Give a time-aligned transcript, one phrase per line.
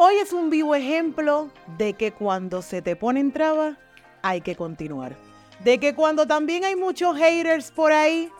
[0.00, 3.76] Hoy es un vivo ejemplo de que cuando se te ponen trabas,
[4.22, 5.16] hay que continuar.
[5.64, 8.30] De que cuando también hay muchos haters por ahí,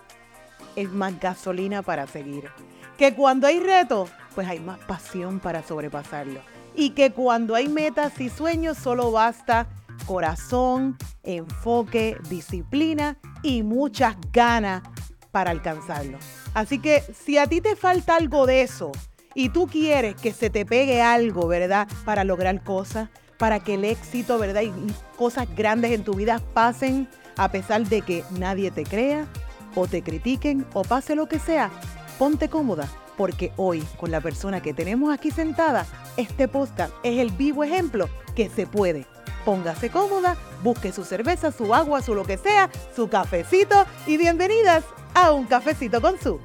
[0.76, 2.44] es más gasolina para seguir.
[2.96, 6.42] Que cuando hay retos, pues hay más pasión para sobrepasarlo.
[6.76, 9.66] Y que cuando hay metas y sueños, solo basta
[10.06, 14.84] corazón, enfoque, disciplina y muchas ganas
[15.32, 16.18] para alcanzarlo.
[16.54, 18.92] Así que si a ti te falta algo de eso
[19.38, 21.86] y tú quieres que se te pegue algo, ¿verdad?
[22.04, 24.62] Para lograr cosas, para que el éxito, ¿verdad?
[24.62, 24.72] Y
[25.16, 29.28] cosas grandes en tu vida pasen a pesar de que nadie te crea
[29.76, 31.70] o te critiquen o pase lo que sea.
[32.18, 35.86] Ponte cómoda porque hoy con la persona que tenemos aquí sentada,
[36.16, 39.06] este podcast es el vivo ejemplo que se puede.
[39.44, 44.82] Póngase cómoda, busque su cerveza, su agua, su lo que sea, su cafecito y bienvenidas
[45.14, 46.40] a un cafecito con su.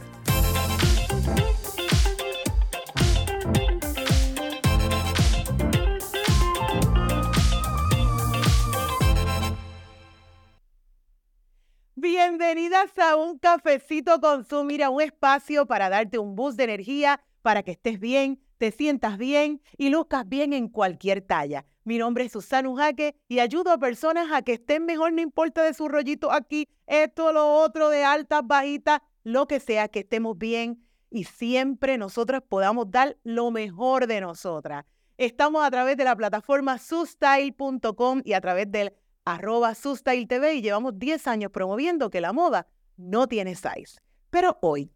[12.16, 17.20] Bienvenidas a un cafecito con su, mira, un espacio para darte un boost de energía,
[17.42, 21.66] para que estés bien, te sientas bien y luzcas bien en cualquier talla.
[21.84, 25.64] Mi nombre es Susana Ujaque y ayudo a personas a que estén mejor, no importa
[25.64, 30.38] de su rollito aquí, esto, lo otro, de altas, bajitas, lo que sea, que estemos
[30.38, 34.86] bien y siempre nosotras podamos dar lo mejor de nosotras.
[35.18, 38.94] Estamos a través de la plataforma sustyle.com y a través del
[39.26, 39.74] arroba
[40.06, 44.00] TV y llevamos 10 años promoviendo que la moda no tiene size.
[44.30, 44.92] Pero hoy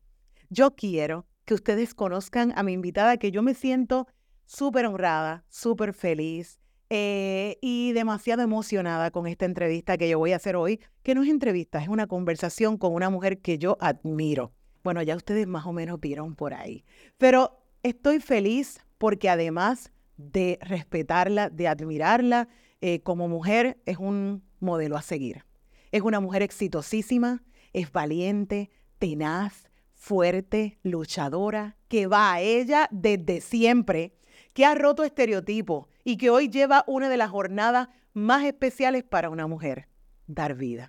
[0.49, 4.07] yo quiero que ustedes conozcan a mi invitada, que yo me siento
[4.45, 10.37] súper honrada, súper feliz eh, y demasiado emocionada con esta entrevista que yo voy a
[10.37, 14.53] hacer hoy, que no es entrevista, es una conversación con una mujer que yo admiro.
[14.83, 16.85] Bueno, ya ustedes más o menos vieron por ahí,
[17.17, 22.47] pero estoy feliz porque además de respetarla, de admirarla,
[22.81, 25.45] eh, como mujer es un modelo a seguir.
[25.91, 28.69] Es una mujer exitosísima, es valiente,
[28.99, 34.13] tenaz, fuerte, luchadora, que va a ella desde siempre,
[34.53, 39.29] que ha roto estereotipos y que hoy lleva una de las jornadas más especiales para
[39.29, 39.89] una mujer,
[40.27, 40.87] dar vida.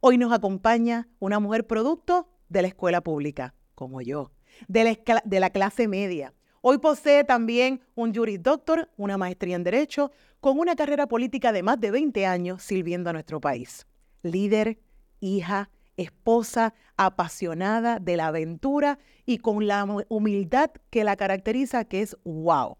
[0.00, 4.32] Hoy nos acompaña una mujer producto de la escuela pública, como yo,
[4.68, 6.34] de la, de la clase media,
[6.68, 10.10] Hoy posee también un Juris Doctor, una maestría en Derecho,
[10.40, 13.86] con una carrera política de más de 20 años sirviendo a nuestro país.
[14.24, 14.80] Líder,
[15.20, 22.16] hija, esposa, apasionada de la aventura y con la humildad que la caracteriza, que es
[22.24, 22.76] wow.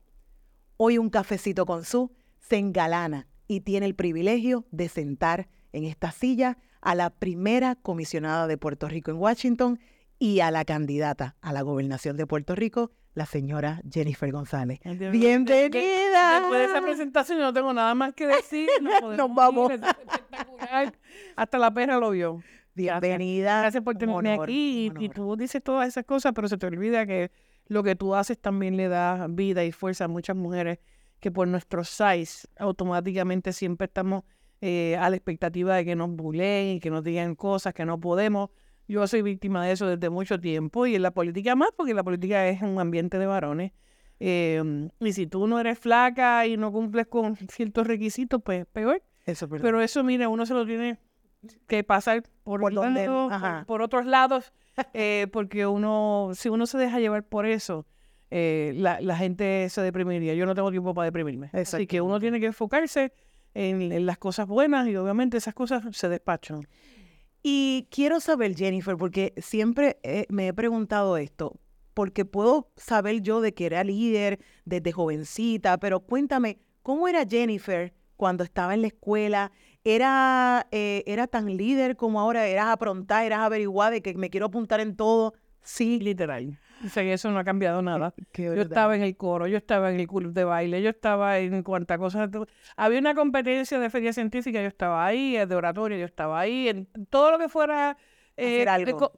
[0.78, 2.10] Hoy un cafecito con su
[2.40, 8.48] se engalana y tiene el privilegio de sentar en esta silla a la primera comisionada
[8.48, 9.78] de Puerto Rico en Washington
[10.18, 14.78] y a la candidata a la gobernación de Puerto Rico, la señora Jennifer González.
[14.84, 16.40] Bienvenida.
[16.40, 18.68] Después de esa presentación no tengo nada más que decir.
[19.16, 19.72] Nos, vamos.
[21.34, 22.42] Hasta la perra lo vio.
[22.74, 23.62] Bienvenida.
[23.62, 24.92] Gracias, por tenerme aquí.
[25.00, 27.30] Y, tú dices todas esas cosas, pero se te olvida que
[27.68, 30.78] lo que tú haces también le da vida y fuerza a muchas mujeres
[31.18, 34.24] que por nuestro size automáticamente siempre estamos
[34.60, 37.98] eh, a la expectativa de que nos buleen y que nos digan cosas que no
[37.98, 38.50] podemos.
[38.88, 42.04] Yo soy víctima de eso desde mucho tiempo y en la política más, porque la
[42.04, 43.72] política es un ambiente de varones.
[44.18, 49.02] Em, y si tú no eres flaca y no cumples con ciertos requisitos, pues peor.
[49.24, 50.98] Eso Pero eso, mire, uno se lo tiene
[51.66, 52.60] que pasar por,
[53.66, 54.52] por, otros lados,
[54.94, 57.86] eh, porque uno, si uno se deja llevar por eso,
[58.30, 60.34] eh, la, la, gente se deprimiría.
[60.34, 61.50] Yo no tengo tiempo para deprimirme.
[61.52, 63.12] Así que uno tiene que enfocarse
[63.54, 66.66] en, en, las cosas buenas y obviamente esas cosas se despachan.
[67.48, 71.60] Y quiero saber, Jennifer, porque siempre eh, me he preguntado esto,
[71.94, 77.94] porque puedo saber yo de que era líder desde jovencita, pero cuéntame, ¿cómo era Jennifer
[78.16, 79.52] cuando estaba en la escuela?
[79.84, 82.48] ¿Era, eh, era tan líder como ahora?
[82.48, 85.32] ¿Eras aprontada, eras averiguada de que me quiero apuntar en todo?
[85.66, 85.98] Sí.
[86.00, 86.58] Literal.
[86.84, 88.14] O sea, eso no ha cambiado nada.
[88.34, 91.62] yo estaba en el coro, yo estaba en el club de baile, yo estaba en
[91.62, 92.30] cuantas cosas.
[92.76, 96.86] Había una competencia de feria científica, yo estaba ahí, de oratoria, yo estaba ahí, en
[97.10, 97.96] todo lo que fuera
[98.36, 98.66] eh,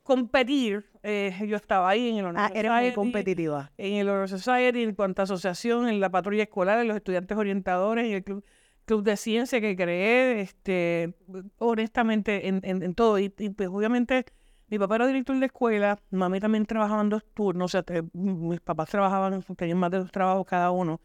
[0.05, 3.73] competir, eh, yo estaba ahí en el Honor ah, era muy competitiva.
[3.77, 7.37] En el Honor Society, en cuanto a asociación, en la patrulla escolar, en los estudiantes
[7.37, 8.45] orientadores, en el club,
[8.85, 11.15] club de ciencia que creé, este,
[11.59, 13.19] honestamente, en, en, todo.
[13.19, 14.25] Y, y pues, obviamente
[14.69, 18.61] mi papá era director de escuela, mami también trabajaba en dos turnos, o sea, mis
[18.61, 21.01] papás trabajaban, tenían más de dos trabajos cada uno.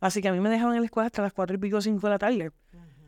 [0.00, 2.06] Así que a mí me dejaban en la escuela hasta las cuatro y pico, cinco
[2.06, 2.52] de la tarde.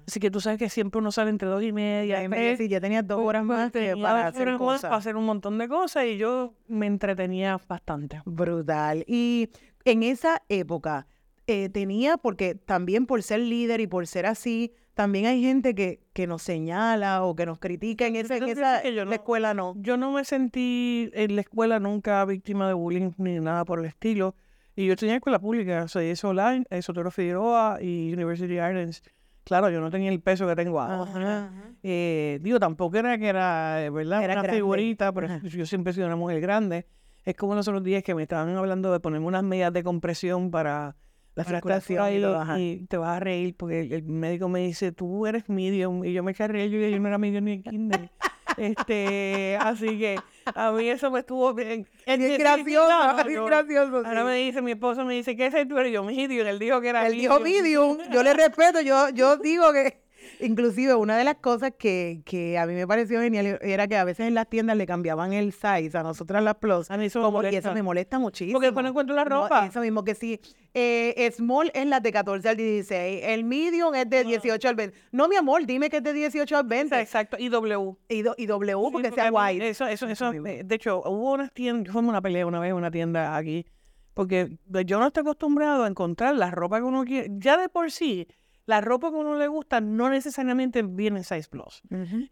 [0.07, 2.25] Así que tú sabes que siempre uno sale entre dos y media.
[2.25, 4.83] Y sí, ya tenía dos horas más para hacer cosas.
[4.83, 8.21] Para hacer un montón de cosas y yo me entretenía bastante.
[8.25, 9.05] Brutal.
[9.07, 9.51] Y
[9.85, 11.07] en esa época,
[11.47, 16.01] eh, tenía, porque también por ser líder y por ser así, también hay gente que,
[16.13, 19.75] que nos señala o que nos critica en, esa, la escuela no.
[19.79, 23.87] Yo no me sentí en la escuela nunca víctima de bullying ni nada por el
[23.87, 24.35] estilo.
[24.77, 29.03] Y yo tenía escuela pública, o sea, eso online, Sotero Figueroa y University Islands.
[29.45, 31.51] Claro, yo no tenía el peso que tengo ahora.
[31.83, 34.23] Eh, digo, tampoco era que era, eh, ¿verdad?
[34.23, 36.87] Era una figurita, pero yo siempre he sido una mujer grande.
[37.25, 40.51] Es como los otros días que me estaban hablando de ponerme unas medidas de compresión
[40.51, 40.97] para
[41.35, 46.05] la frustración y, te vas a reír porque el, médico me dice, tú eres medium,
[46.05, 48.11] y yo me eché a reír, yo, yo no era medium ni en kinder.
[48.57, 50.19] este, así que
[50.55, 51.87] a mí eso me estuvo bien.
[52.05, 53.97] Es gracioso, es gracioso.
[54.05, 55.79] Ahora me dice, mi esposo me dice, ¿qué es tú?
[55.81, 59.37] Y yo, medium, él dijo que era Él dijo medium, yo le respeto, yo, yo
[59.37, 60.03] digo que
[60.41, 64.05] Inclusive, una de las cosas que, que, a mí me pareció genial era que a
[64.05, 66.91] veces en las tiendas le cambiaban el size a nosotras las plus.
[66.91, 68.55] A mí eso, como, me, y eso me molesta muchísimo.
[68.55, 69.67] Porque después no encuentro la ropa.
[69.67, 70.41] eso mismo, que sí.
[70.73, 73.23] Eh, small es la de 14 al 16.
[73.25, 74.97] El medium es de 18 al 20.
[75.13, 77.01] No, mi amor, dime que es de 18 al 20.
[77.01, 77.37] Exacto.
[77.39, 77.97] Y W.
[78.09, 79.69] Y, y W porque, sea white.
[79.69, 80.33] Eso, eso, eso.
[80.33, 83.67] Eh, de hecho, hubo una tienda, yo una pelea una vez en una tienda aquí.
[84.15, 87.29] Porque yo no estoy acostumbrado a encontrar la ropa que uno quiere.
[87.39, 88.27] Ya de por sí,
[88.67, 91.83] la ropa que a uno le gusta no necesariamente viene en Size Plus.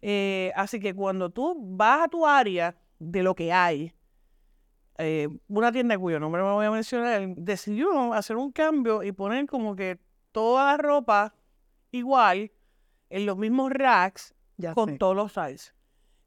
[0.01, 3.93] Eh, así que cuando tú vas a tu área de lo que hay,
[4.97, 9.45] eh, una tienda cuyo nombre no voy a mencionar, decidió hacer un cambio y poner
[9.47, 9.99] como que
[10.31, 11.33] toda la ropa
[11.91, 12.51] igual
[13.09, 14.35] en los mismos racks
[14.73, 15.73] con todos los sizes.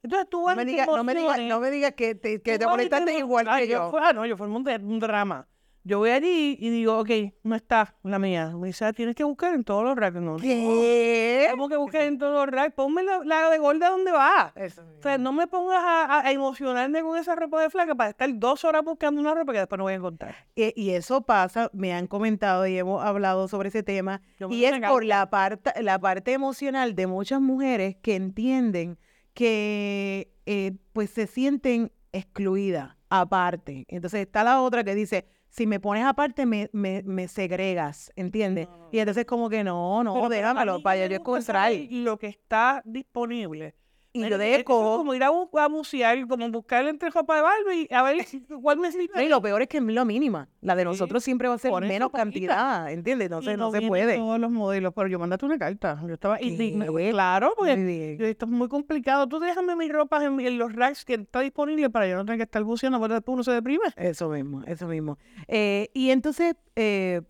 [0.02, 3.18] Entonces tú vas no me, digas, no, me no me que te, que te molestaste
[3.18, 3.92] igual que yo.
[4.00, 5.46] ah, no, yo formé un drama.
[5.84, 7.10] Yo voy allí y digo, ok,
[7.42, 8.52] no está la mía.
[8.56, 10.20] Me dice, ah, tienes que buscar en todos los racks.
[10.20, 11.48] No, ¿Qué?
[11.50, 12.74] Tengo que buscar en todos los racks.
[12.74, 14.54] Ponme la, de gorda donde va.
[14.56, 18.64] o sea, no me pongas a, emocionarme con esa ropa de flaca para estar dos
[18.64, 20.36] horas buscando una ropa que después no voy a encontrar.
[20.54, 24.22] Y, eso pasa, me han comentado y hemos hablado sobre ese tema.
[24.50, 28.98] Y es por la parte, la parte emocional de muchas mujeres que entienden
[29.34, 33.84] que eh, pues se sienten excluidas aparte.
[33.88, 38.68] Entonces está la otra que dice, si me pones aparte, me, me, me segregas, ¿entiendes?
[38.90, 41.70] Y entonces como que no, no, déjamelo para yo encontrar.
[41.90, 43.74] Lo que está disponible
[44.12, 44.58] y lo dejo.
[44.58, 48.26] Es como ir a, a musear, como buscar entre ropa de Barbie, a ver
[48.62, 49.24] cuál me sirve.
[49.24, 50.48] y lo peor es que es lo mínima.
[50.60, 53.26] La de nosotros siempre va a ser menos cantidad, ¿entiendes?
[53.26, 54.16] Entonces no, no se puede.
[54.16, 55.98] todos los modelos, pero yo mandate una carta.
[56.06, 56.86] Yo estaba indigna.
[56.86, 59.26] Claro, porque esto es muy complicado.
[59.28, 62.44] Tú déjame mis ropas en, los racks que está disponible para yo no tener que
[62.44, 63.84] estar buceando, porque después uno se deprime.
[63.96, 65.18] Eso mismo, eso mismo.
[65.48, 67.22] Eh, y entonces, eh,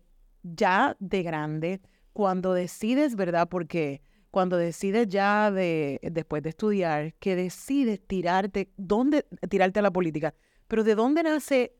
[0.43, 1.81] ya de grande,
[2.11, 3.47] cuando decides, ¿verdad?
[3.49, 4.01] Porque
[4.33, 10.33] cuando decides ya de, después de estudiar, que decides tirarte, ¿dónde tirarte a la política?
[10.67, 11.75] Pero ¿de dónde nace,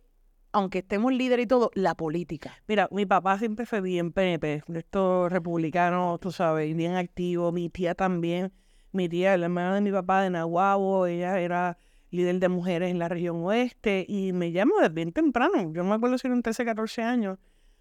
[0.52, 2.54] aunque estemos líder y todo, la política?
[2.68, 7.96] Mira, mi papá siempre fue bien PNP, estos republicanos, tú sabes, bien activo, mi tía
[7.96, 8.54] también,
[8.92, 11.80] mi tía, la hermana de mi papá de Nahuabo, ella era
[12.12, 15.96] líder de mujeres en la región oeste y me llamó desde bien temprano, yo me
[15.96, 17.40] acuerdo si eran 13, 14 años,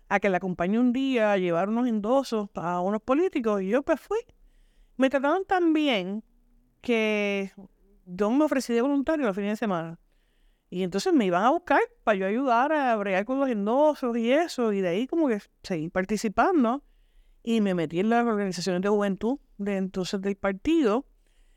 [0.09, 3.83] a que la acompañe un día a llevar unos endosos a unos políticos y yo
[3.83, 4.21] pues fui
[4.97, 6.23] me trataron tan bien
[6.81, 7.53] que
[8.07, 9.99] yo me ofrecí de voluntario los fines de semana.
[10.71, 14.33] Y entonces me iban a buscar para yo ayudar a bregar con los endosos y
[14.33, 14.73] eso.
[14.73, 16.83] Y de ahí como que seguí participando.
[17.43, 21.07] Y me metí en las organizaciones de juventud de entonces del partido.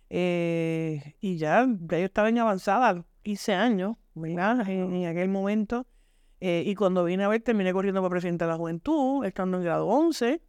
[0.09, 4.67] Eh, y ya, yo estaba en avanzada, 15 años, ¿verdad?
[4.67, 5.87] En, aquel momento.
[6.41, 9.63] Eh, y cuando vine a ver, terminé corriendo para presidente de la juventud, estando en
[9.63, 10.41] grado 11.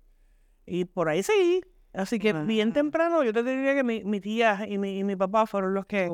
[0.66, 1.60] Y por ahí seguí,
[1.96, 5.72] Así que bien temprano yo te diría que mi, tía y mi, mi, papá fueron
[5.72, 6.10] los que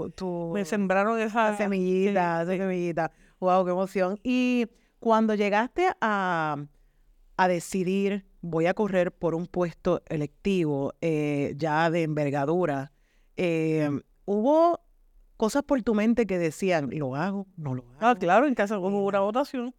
[0.53, 3.11] me sembraron esa semillita, esa semillita.
[3.41, 4.21] Wow, qué emoción.
[4.23, 4.69] Y
[5.01, 6.57] cuando llegaste a,
[7.37, 12.93] a decidir, voy a correr por un puesto electivo eh, ya de envergadura,
[13.37, 13.91] eh,
[14.25, 14.81] ¿hubo
[15.37, 18.07] cosas por tu mente que decían, lo hago, no lo ah, hago?
[18.07, 19.75] Ah, claro, en caso hubo una votación.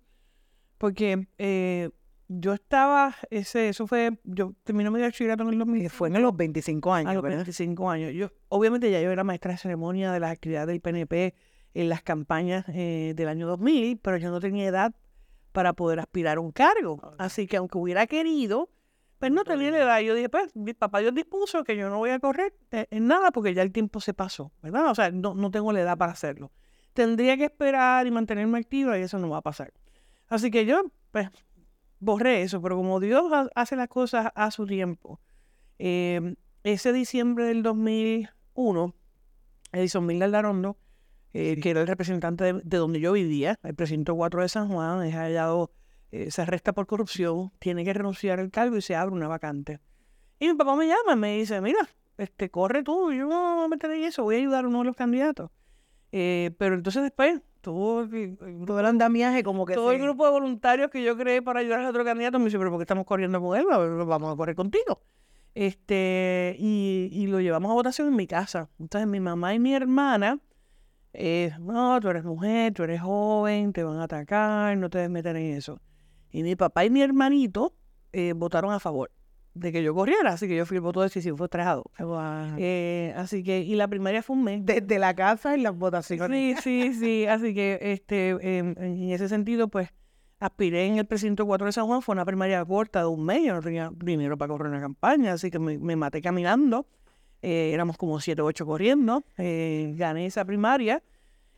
[0.78, 1.92] Porque eh,
[2.40, 5.90] yo estaba, ese, eso fue, yo terminé mi bachillerato en el 2000.
[5.90, 7.12] Fue en los 25 años.
[7.12, 8.14] A los 25 años.
[8.14, 11.36] Yo, obviamente ya yo era maestra de ceremonia de las actividades del PNP
[11.74, 14.94] en las campañas eh, del año 2000, pero yo no tenía edad
[15.52, 17.16] para poder aspirar a un cargo.
[17.18, 18.70] Así que aunque hubiera querido,
[19.20, 20.00] pues no tenía la edad.
[20.02, 23.08] Yo dije, pues, mi papá Dios dispuso que yo no voy a correr eh, en
[23.08, 24.90] nada porque ya el tiempo se pasó, ¿verdad?
[24.90, 26.52] O sea, no, no tengo la edad para hacerlo.
[26.94, 29.74] Tendría que esperar y mantenerme activa y eso no va a pasar.
[30.28, 31.30] Así que yo, pues,
[32.04, 35.20] borré eso, pero como Dios hace las cosas a su tiempo,
[35.80, 38.94] em, ese diciembre del 2001,
[39.72, 40.78] Edison Miller Larondo,
[41.34, 45.04] eh, que era el representante de, donde yo vivía, el precinto 4 de San Juan,
[45.04, 45.72] es hallado
[46.16, 49.80] eh, se arresta por corrupción, tiene que renunciar al cargo y se abre una vacante.
[50.40, 53.70] Y mi papá me llama y me dice, mira, este, corre tú, yo no me
[53.70, 55.50] meteré en eso, voy a ayudar a uno de los candidatos.
[56.12, 61.02] Eh, pero entonces después todo el andamiaje como que todo el grupo de voluntarios que
[61.02, 63.58] yo creé para ayudar a otro candidato me dice, pero ¿por qué estamos corriendo con
[63.58, 63.66] él?
[64.06, 65.02] Vamos a correr contigo.
[65.56, 68.70] Este, y, y lo llevamos a votación en mi casa.
[68.80, 70.40] Entonces mi mamá y mi hermana,
[71.14, 75.12] eh, no, tú eres mujer, tú eres joven, te van a atacar, no te debes
[75.12, 75.80] meter en eso.
[76.32, 77.74] Y mi papá y mi hermanito
[78.12, 79.10] eh, votaron a favor
[79.54, 81.84] de que yo corriera, así que yo fui el voto decisivo, fue 3 a 2.
[82.58, 84.66] Eh, así que, y la primaria fue un mes.
[84.66, 86.60] Desde la casa en las votaciones.
[86.62, 89.90] Sí, sí, sí, así que este, em, en ese sentido, pues,
[90.40, 93.44] aspiré en el precinto 4 de San Juan, fue una primaria corta de un mes,
[93.46, 96.88] yo no tenía dinero para correr una campaña, así que me, maté caminando,
[97.42, 101.04] eh, éramos como 7 o 8 corriendo, eh, gané esa primaria,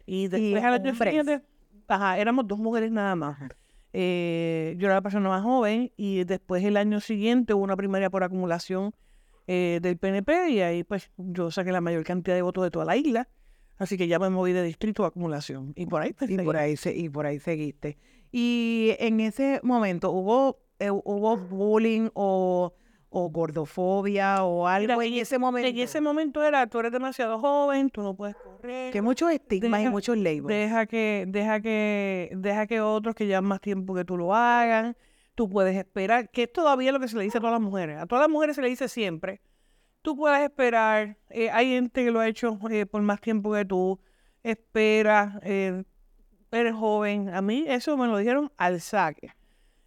[0.05, 1.41] y después a la
[1.87, 3.37] ajá, éramos dos mujeres nada más.
[3.97, 8.09] Eh, yo era la persona más joven y después el año siguiente hubo una primaria
[8.09, 8.93] por acumulación
[9.47, 12.83] eh, del PNP y ahí pues yo saqué la mayor cantidad de votos de toda
[12.83, 13.29] la isla.
[13.77, 15.71] Así que ya me moví de distrito a acumulación.
[15.77, 17.97] Y por ahí pues, y por ahí, y por ahí seguiste.
[18.33, 22.73] Y en ese momento, ¿hubo, eh, hubo bullying o
[23.17, 25.69] o gordofobia o algo en ese momento.
[25.69, 28.91] En ese momento era, tú eres demasiado joven, tú no puedes correr.
[28.91, 30.47] Que muchos estigmas y muchos labels.
[30.47, 34.97] Deja que, deja que, deja que otros que llevan más tiempo que tú lo hagan.
[35.33, 37.99] Tú puedes esperar, que es todavía lo que se le dice a todas las mujeres.
[37.99, 39.39] A todas las mujeres se le dice siempre,
[40.01, 41.17] tú puedes esperar.
[41.29, 43.97] Eh, hay gente que lo ha hecho eh, por más tiempo que tú.
[44.43, 45.85] Espera, eh,
[46.51, 47.33] eres joven.
[47.33, 49.31] A mí eso me lo dijeron al saque.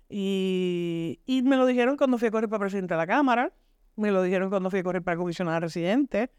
[0.09, 3.53] Y, y, me lo dijeron cuando fui a correr para presidente de la Cámara,
[3.97, 6.31] me lo dijeron cuando fui a correr para comisionada residente.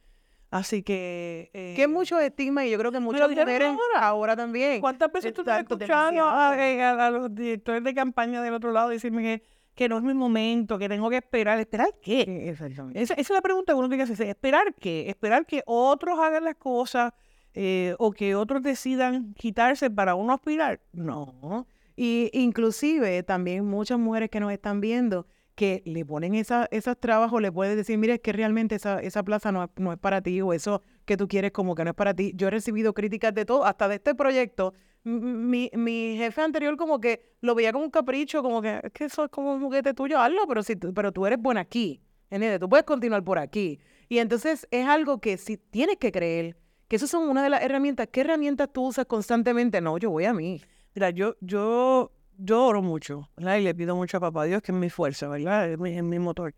[0.52, 1.52] Así que...
[1.54, 4.36] Eh, que mucho estigma y yo creo que muchas mujeres ahora.
[4.36, 4.82] también.
[4.82, 6.12] ¿Cuántas veces tú has escuchado
[6.56, 9.44] eh, a, los directores de campaña del otro lado decirme que,
[9.76, 11.60] que no es mi momento, que tengo que esperar?
[11.60, 12.50] ¿Esperar qué?
[12.50, 13.00] Exactamente.
[13.00, 14.28] Esa, es la pregunta que uno tiene que hacerse.
[14.28, 15.08] ¿Esperar qué?
[15.08, 17.14] ¿Esperar que otros hagan las cosas
[17.54, 20.80] eh, o que otros decidan quitarse para uno aspirar?
[20.94, 21.68] No.
[22.02, 27.42] Y inclusive también muchas mujeres que nos están viendo que le ponen esa, esos trabajos,
[27.42, 30.40] le puedes decir, mire, es que realmente esa, esa plaza no, no, es para ti
[30.40, 32.32] o eso que tú quieres como que no es para ti.
[32.36, 34.74] Yo he recibido críticas de todo, hasta de este proyecto.
[35.04, 39.04] Mi, mi jefe anterior como que lo veía como un capricho, como que es que
[39.04, 42.62] eso es como un juguete tuyo, hazlo, pero, si pero tú eres buena aquí, ¿entiendes?
[42.62, 43.78] Tú puedes continuar por aquí.
[44.08, 46.56] Y entonces es algo que si tienes que creer,
[46.88, 48.08] que eso son una de las herramientas.
[48.10, 49.82] ¿Qué herramientas tú usas constantemente?
[49.82, 50.62] No, yo voy a mí.
[51.00, 53.56] Mira, yo, yo, yo oro mucho, ¿verdad?
[53.56, 55.72] Y le pido mucho a papá Dios, que es mi fuerza, ¿verdad?
[55.72, 56.54] Es mi, motor.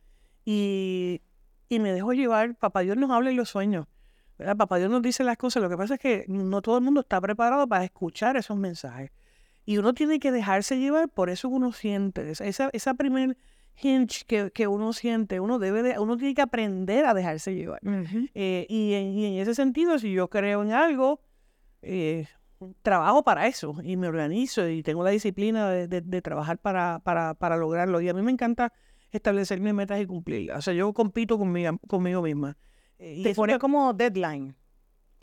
[0.46, 1.22] Y,
[1.70, 3.86] y me dejo llevar, papá Dios nos habla en los sueños,
[4.40, 4.58] ¿verdad?
[4.58, 5.62] Papá Dios nos dice las cosas.
[5.62, 9.12] Lo que pasa es que no todo el mundo está preparado para escuchar esos mensajes.
[9.64, 12.32] Y uno tiene que dejarse llevar por eso que uno siente.
[12.32, 13.38] Esa, esa primer
[13.80, 17.82] hinge que, que, uno siente, uno debe de, uno tiene que aprender a dejarse llevar.
[18.34, 21.22] Eh, y, en, y, en, ese sentido, si yo creo en algo,
[21.84, 22.26] eh,
[22.82, 27.58] trabajo para eso y me organizo y tengo la disciplina de, trabajar para, para, para,
[27.58, 28.02] lograrlo.
[28.02, 28.74] Y a mí me encanta
[29.12, 30.60] establecerme metas y cumplirlas.
[30.60, 32.58] O sea, yo compito conmigo, conmigo misma.
[33.00, 34.56] Eh, Te pones como deadline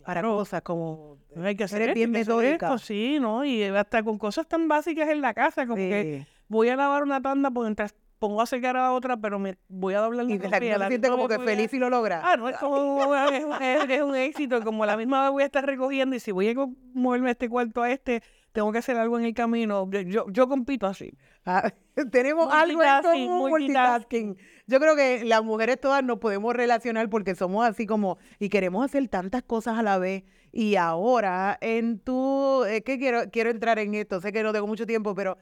[0.05, 2.79] para cosas como hay que hacer bien metódica.
[2.79, 3.45] sí, ¿no?
[3.45, 7.21] Y hasta con cosas tan básicas en la casa, como que voy a lavar una
[7.21, 10.39] tanda, pues entras pongo a secar a otra, pero me voy a doblar la Y
[10.39, 12.21] la se siente como que feliz y lo logra.
[12.25, 15.65] Ah, no, es como es, es, un éxito, como la misma vez voy a estar
[15.65, 16.55] recogiendo y si voy a
[16.95, 18.23] moverme este cuarto a este,
[18.53, 19.89] tengo que hacer algo en el camino.
[19.91, 21.13] Yo, yo compito así.
[21.47, 21.73] Ah,
[22.11, 24.37] tenemos algo en común, multitasking.
[24.67, 28.85] Yo creo que las mujeres todas nos podemos relacionar porque somos así como, y queremos
[28.85, 30.25] hacer tantas cosas a la vez.
[30.51, 34.67] Y ahora, en tu, es que quiero, quiero entrar en esto, sé que no tengo
[34.67, 35.39] mucho tiempo, pero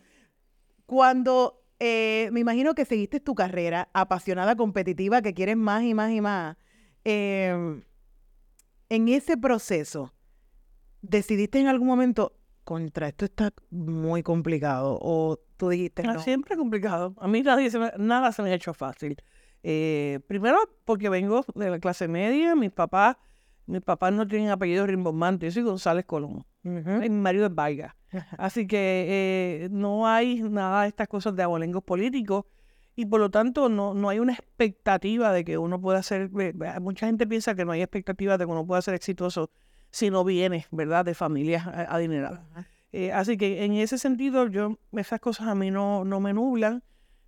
[0.85, 6.11] cuando eh, me imagino que seguiste tu carrera apasionada, competitiva, que quieres más y más
[6.13, 6.57] y más.
[7.05, 7.83] Em,
[8.89, 10.13] en ese proceso,
[11.03, 12.33] ¿decidiste en algún momento,
[12.65, 14.99] contra esto está muy complicado?
[15.01, 16.21] ¿O tú dijiste ah, no?
[16.21, 17.15] Siempre complicado.
[17.19, 19.17] A mí nadie nada se me ha hecho fácil.
[19.63, 23.17] Eh, primero porque vengo de la clase media, mis papás,
[23.67, 26.45] mis papás no tienen apellido rimbombante, yo soy González Colón.
[26.67, 27.95] Mi marido es Vargas.
[28.39, 32.45] Así que eh, no hay nada de estas cosas de abolengos políticos
[32.95, 36.31] y por lo tanto no, no hay una expectativa de que uno pueda ser,
[36.81, 39.51] mucha gente piensa que no hay expectativa de que uno pueda ser exitoso
[39.91, 42.41] si no viene, ¿verdad?, de familias adineradas.
[42.93, 46.83] Eh, así que en ese sentido, yo, esas cosas a mí no, no me nublan.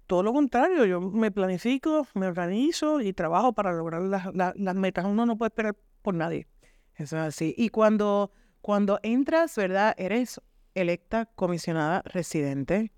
[0.06, 5.04] Todo lo contrario, yo me planifico, me organizo y trabajo para lograr las, las metas.
[5.04, 6.46] Uno no puede esperar por nadie.
[6.94, 7.54] Eso es así.
[7.58, 8.32] Y cuando,
[8.68, 9.94] cuando entras, ¿verdad?
[9.96, 10.42] Eres
[10.74, 12.92] electa comisionada residente.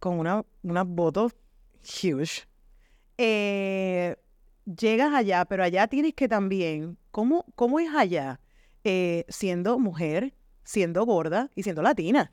[0.00, 1.36] con una, unas votos
[1.84, 2.48] huge.
[3.16, 4.16] Eh,
[4.64, 8.40] llegas allá, pero allá tienes que también, ¿cómo, cómo es allá?
[8.82, 12.32] Eh, siendo mujer, siendo gorda y siendo latina.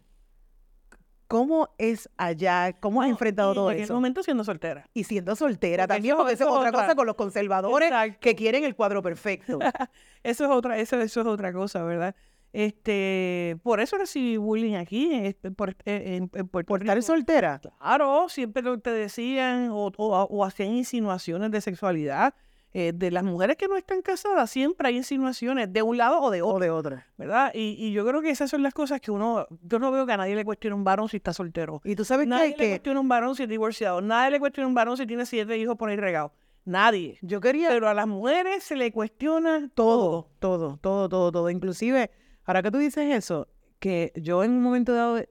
[1.28, 2.74] ¿Cómo es allá?
[2.80, 3.94] ¿Cómo has enfrentado todo en eso?
[3.94, 4.90] En momento siendo soltera.
[4.96, 8.76] Y siendo soltera también, porque eso es otra cosa con los conservadores que quieren el
[8.76, 9.60] cuadro perfecto.
[10.24, 12.16] eso es otra, eso, eso es otra cosa, ¿verdad?
[12.54, 17.60] Este, por eso recibí bullying aquí, este, por, en, ¿Por estar soltera?
[17.60, 22.34] Claro, siempre te decían o, o hacían insinuaciones de sexualidad.
[22.74, 26.30] Eh, de las mujeres que no están casadas, siempre hay insinuaciones de un lado o
[26.30, 26.60] de otro.
[26.60, 27.08] de otra.
[27.18, 27.51] ¿Verdad?
[27.56, 29.48] Y, yo creo que esas son las cosas que uno.
[29.63, 31.82] Yo no veo que a nadie le cuestione un varón si está soltero.
[31.84, 32.63] Y tú sabes nadie que.
[32.63, 34.01] le cuestiona un varón si es divorciado.
[34.01, 36.34] Nadie le cuestiona un varón si tiene siete hijos por ahí regados.
[36.66, 37.18] Nadie.
[37.22, 37.70] Yo quería.
[37.70, 41.50] Pero a las mujeres se le cuestiona todo, todo, todo, todo, todo.
[41.50, 42.12] Inclusive,
[42.48, 43.48] ahora que tú dices eso,
[43.80, 45.22] que yo en un momento dado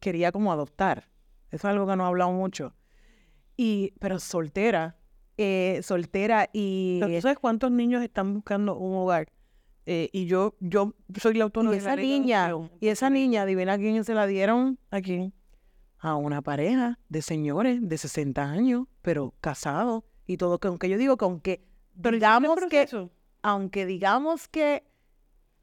[0.00, 1.08] quería como adoptar.
[1.50, 2.74] Eso es algo que no he hablado mucho.
[3.56, 4.96] Y, pero soltera,
[5.36, 7.00] eh, soltera y...
[7.20, 9.28] ¿Sabes cuántos niños están buscando un hogar?
[9.84, 11.74] Eh, y yo, yo soy la autónoma.
[11.74, 14.78] Y esa niña, y esa niña, adivina a quién se la dieron.
[14.90, 15.34] ¿A quién?
[15.98, 20.58] A una pareja de señores de 60 años, pero casados y todo.
[20.58, 21.64] Que aunque yo digo que aunque
[22.12, 23.10] digamos que,
[23.42, 24.84] aunque digamos que,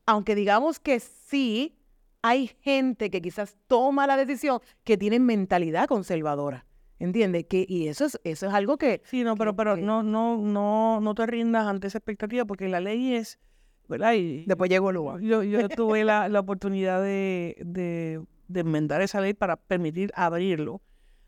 [0.10, 1.78] aunque digamos que sí,
[2.24, 6.66] hay gente que quizás toma la decisión que tiene mentalidad conservadora.
[6.98, 7.46] ¿Entiendes?
[7.46, 9.04] Que, y eso es, eso es algo que...
[9.06, 12.80] Sí, no, pero, pero no, no, no, no te rindas ante esa expectativa porque la
[12.80, 13.40] ley es,
[13.88, 14.14] ¿verdad?
[14.14, 15.22] Y Después llegó el lugar.
[15.22, 20.82] Yo, yo tuve la, la oportunidad de, de, de, enmendar esa ley para permitir abrirlo.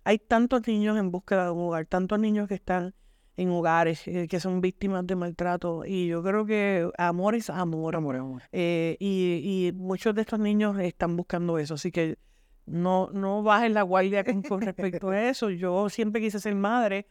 [0.05, 2.95] Hay tantos niños en búsqueda de un hogar, tantos niños que están
[3.37, 7.95] en hogares eh, que son víctimas de maltrato y yo creo que amor es amor.
[7.95, 8.41] Amor, amor.
[8.51, 12.17] Eh, y, y muchos de estos niños están buscando eso, así que
[12.65, 15.49] no, no bajes la guardia con, respecto a eso.
[15.49, 17.07] Yo siempre quise ser madre,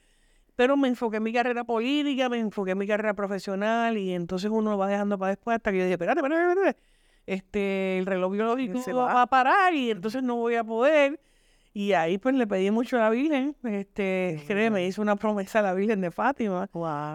[0.57, 4.51] pero me enfoqué en mi carrera política, me enfoqué en mi carrera profesional y entonces
[4.51, 6.83] uno lo va dejando para después hasta que yo dije, espérate, espérate, espérate.
[7.27, 9.23] Este, el reloj biológico se va.
[9.23, 11.21] a parar y entonces no voy a poder.
[11.73, 15.63] Y ahí pues le pedí mucho a la Virgen, este, me hizo una promesa a
[15.63, 16.69] la Virgen de Fátima.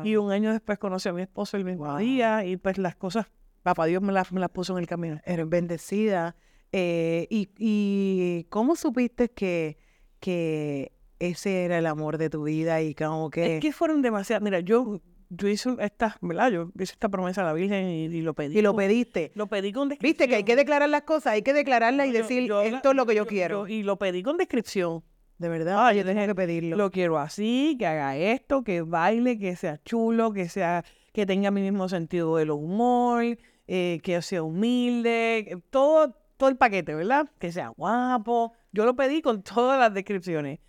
[0.04, 3.28] Y un año después conocí a mi esposo el mismo día y pues las cosas,
[3.64, 5.20] papá Dios me las, me las puso en el camino.
[5.26, 6.36] Eres bendecida.
[6.72, 9.78] Eh, y, cómo supiste que,
[10.20, 13.58] que ese era el amor de tu vida y como que...
[13.58, 14.42] Es que fueron demasiadas...
[14.42, 16.52] Mira, yo, yo hice esta, ¿verdad?
[16.52, 18.58] Yo hice esta promesa a la Virgen y, lo pedí.
[18.58, 19.32] Y lo pediste.
[19.36, 20.10] Lo pedí con descripción.
[20.12, 23.06] Viste que hay que declarar las cosas, hay que declararlas y decir, esto es lo
[23.06, 23.68] que yo, quiero.
[23.68, 25.04] y lo pedí con descripción.
[25.38, 26.78] De verdad, ah, yo tenía que pedirlo.
[26.78, 31.52] Lo quiero así, que haga esto, que baile, que sea chulo, que sea, que tenga
[31.52, 37.30] mi mismo sentido del humor, eh, que sea humilde, todo, todo el paquete, ¿verdad?
[37.38, 38.54] Que sea guapo.
[38.72, 40.60] Yo lo pedí con todas las descripciones.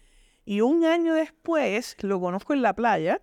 [0.44, 3.20] Y un año después lo conozco en la playa.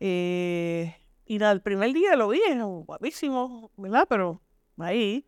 [0.00, 2.40] Eh, y nada, el primer día lo vi,
[2.86, 4.06] guapísimo, ¿verdad?
[4.08, 4.42] Pero
[4.78, 5.26] ahí.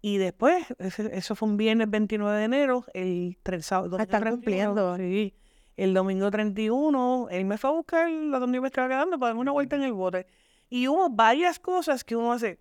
[0.00, 3.96] Y después, eso fue un viernes 29 de enero, el 3 sábado.
[3.98, 4.96] Ah, está cumpliendo.
[4.96, 5.34] Sí.
[5.76, 9.30] El domingo 31, él me fue a buscar la donde yo me estaba quedando para
[9.30, 10.26] darme una vuelta en el bote.
[10.68, 12.58] Y hubo varias cosas que uno hace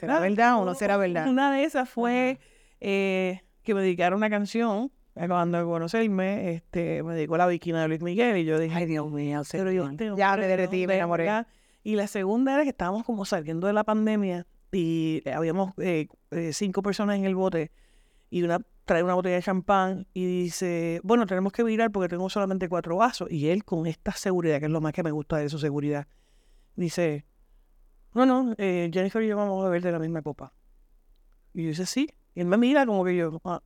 [0.00, 1.28] ¿Será verdad o no será verdad?
[1.28, 2.40] Una de esas fue
[2.80, 7.88] eh, que me dedicaron una canción acabando de conocerme, este, me dedicó la bikina de
[7.88, 11.44] Luis Miguel y yo dije, ay Dios mío, pero yo ya me derretí, me enamoré.
[11.82, 16.52] Y la segunda era que estábamos como saliendo de la pandemia y habíamos eh, eh,
[16.52, 17.70] cinco personas en el bote
[18.30, 22.28] y una trae una botella de champán y dice, bueno, tenemos que virar porque tengo
[22.28, 23.30] solamente cuatro vasos.
[23.30, 26.08] Y él con esta seguridad, que es lo más que me gusta de su seguridad,
[26.74, 27.24] dice,
[28.14, 30.52] no, no, eh, Jennifer y yo vamos a beber de la misma copa.
[31.54, 32.08] Y yo dice, sí.
[32.34, 33.62] Y él me mira como que yo, ah,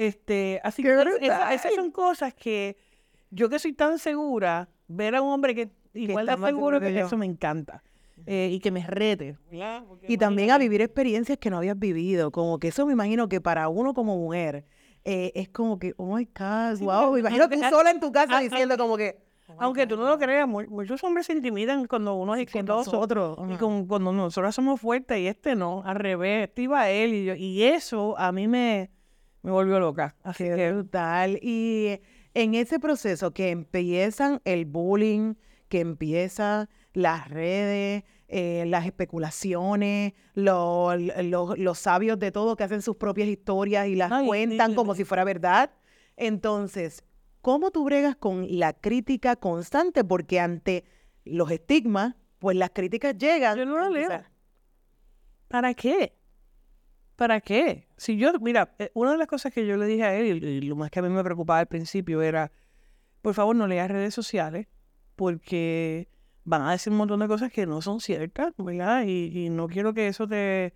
[0.00, 2.78] Este, así que esas, son cosas que
[3.30, 7.18] yo que soy tan segura, ver a un hombre que igual está seguro que, eso
[7.18, 7.82] me encanta.
[8.24, 9.36] Eh, y que me rete.
[10.08, 12.30] Y también a vivir experiencias que no habías vivido.
[12.30, 14.64] Como que eso me imagino que para uno como mujer
[15.04, 17.12] eh, es como que, oh my God, wow.
[17.12, 19.18] Me imagino tú sola en tu casa diciendo como que,
[19.58, 22.90] aunque tú no lo creas, muchos hombres se intimidan cuando uno es exitoso.
[22.90, 23.38] Nosotros.
[23.50, 27.34] Y cuando nosotros somos fuertes y este no, al revés, este iba él y yo.
[27.34, 28.88] Y eso a mí me,
[29.42, 30.16] me volvió loca.
[30.22, 31.38] Así que brutal.
[31.42, 32.00] Y
[32.34, 35.34] en ese proceso que empiezan el bullying,
[35.68, 43.28] que empiezan las redes, eh, las especulaciones, los sabios de todo que hacen sus propias
[43.28, 45.70] historias y las cuentan como si fuera verdad.
[46.16, 47.04] Entonces,
[47.42, 50.04] ¿Cómo tú bregas con la crítica constante?
[50.04, 50.84] Porque ante
[51.24, 53.56] los estigmas, pues las críticas llegan.
[53.56, 54.10] Yo no lo leo.
[55.48, 56.14] ¿Para qué?
[57.20, 57.86] ¿Para qué?
[57.98, 60.62] Si yo, mira, eh, una de las cosas que yo le dije a él, y
[60.62, 62.50] lo más que a mí me preocupaba al principio era,
[63.20, 64.68] por favor, no leas redes sociales,
[65.16, 66.08] porque
[66.44, 69.04] van a decir un montón de cosas que no son ciertas, ¿verdad?
[69.06, 70.72] Y, no quiero que eso te,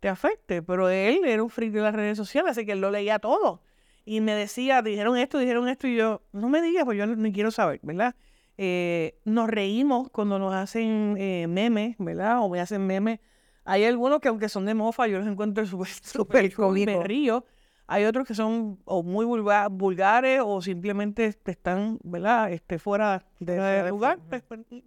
[0.00, 0.60] te afecte.
[0.60, 3.62] Pero él era un freak de las redes sociales, así que él lo leía todo.
[4.04, 7.32] Y me decía, dijeron esto, dijeron esto, y yo, no me digas, pues yo ni
[7.32, 8.16] quiero saber, ¿verdad?
[8.58, 12.40] Eh, nos reímos cuando nos hacen eh, memes, ¿verdad?
[12.40, 13.20] O me hacen memes.
[13.66, 16.98] Hay algunos que aunque son de mofa, yo los encuentro súper super cómicos.
[16.98, 17.44] Me río.
[17.88, 22.50] Hay otros que son o muy vulgares o simplemente están, ¿verdad?
[22.50, 24.18] Este, fuera de, lugar.
[24.28, 24.82] Pues, pues, sí,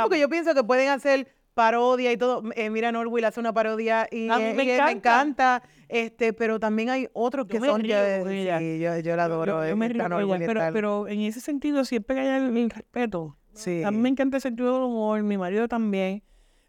[0.00, 2.42] porque yo pienso que pueden hacer parodia y todo.
[2.56, 5.62] Eh, mira, Norwell hace una parodia y, me, encanta.
[5.88, 7.82] Este, pero también hay otros que son.
[7.82, 8.44] Yo, sí,
[9.04, 9.60] yo, la adoro.
[10.46, 13.36] pero, pero, en ese sentido siempre hay el, respeto.
[13.52, 13.82] Sí.
[13.82, 16.22] A mí me encanta el sentido del humor, mi marido también.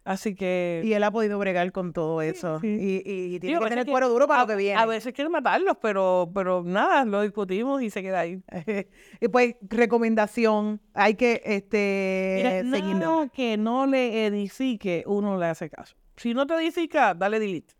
[0.06, 0.82] Así que...
[0.84, 2.60] Y él ha podido bregar con todo eso.
[2.62, 4.80] Y, y, tiene que tener cuero duro para lo que viene.
[4.80, 8.40] A veces quiere matarlos, pero, pero nada, lo discutimos y se queda ahí.
[9.20, 15.96] y pues, recomendación, hay que este, Mira, que no le edifique, uno le hace caso.
[16.16, 17.74] Si no te edifica, dale delete.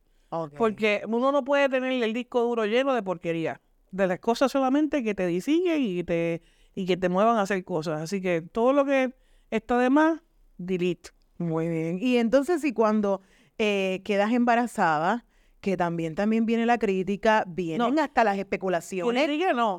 [0.59, 3.61] Porque uno no puede tener el disco duro lleno de porquería.
[3.93, 6.43] De las cosas solamente que te edifiquen y, te,
[6.75, 8.03] y que te muevan a hacer cosas.
[8.03, 9.15] Así que todo lo que
[9.53, 10.21] está de más,
[10.59, 11.11] delete.
[11.39, 11.99] Muy bien.
[12.01, 13.21] Y entonces, si cuando
[13.59, 15.25] eh, quedas embarazada,
[15.61, 19.29] que también también viene la crítica, vienen hasta las especulaciones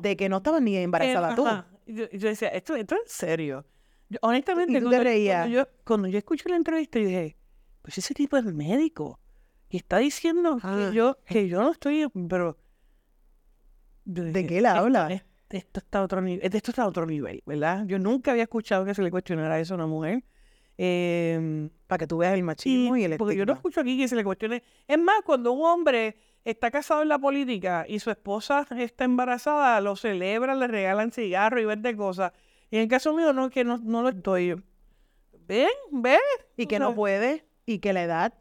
[0.02, 1.46] de que no estabas ni embarazada tú.
[1.86, 3.64] Yo, decía, esto, esto es serio.
[4.20, 7.36] honestamente, cuando, yo, cuando yo escuché la entrevista, yo dije,
[7.80, 9.18] pues ese tipo es médico.
[9.70, 10.90] Y está diciendo que, ah.
[10.92, 12.58] yo, que yo no estoy, pero...
[14.04, 15.22] ¿De qué la habla?
[15.50, 17.84] Esto, está a otro nivel, esto está a otro nivel, ¿verdad?
[17.86, 20.24] Yo nunca había escuchado que se le cuestionara eso a una mujer.
[20.80, 24.06] Em, para que tú veas el machismo y, el Porque yo no escucho aquí que
[24.06, 24.62] se le cuestione.
[24.86, 29.80] Es más, cuando un hombre está casado en la política y su esposa está embarazada,
[29.80, 32.32] lo celebra, le regalan cigarros y vende cosas.
[32.70, 34.62] Y en el caso mío, no, que no, no lo estoy.
[35.48, 36.20] Ven, ven.
[36.56, 38.34] Y que no puede, y que la edad,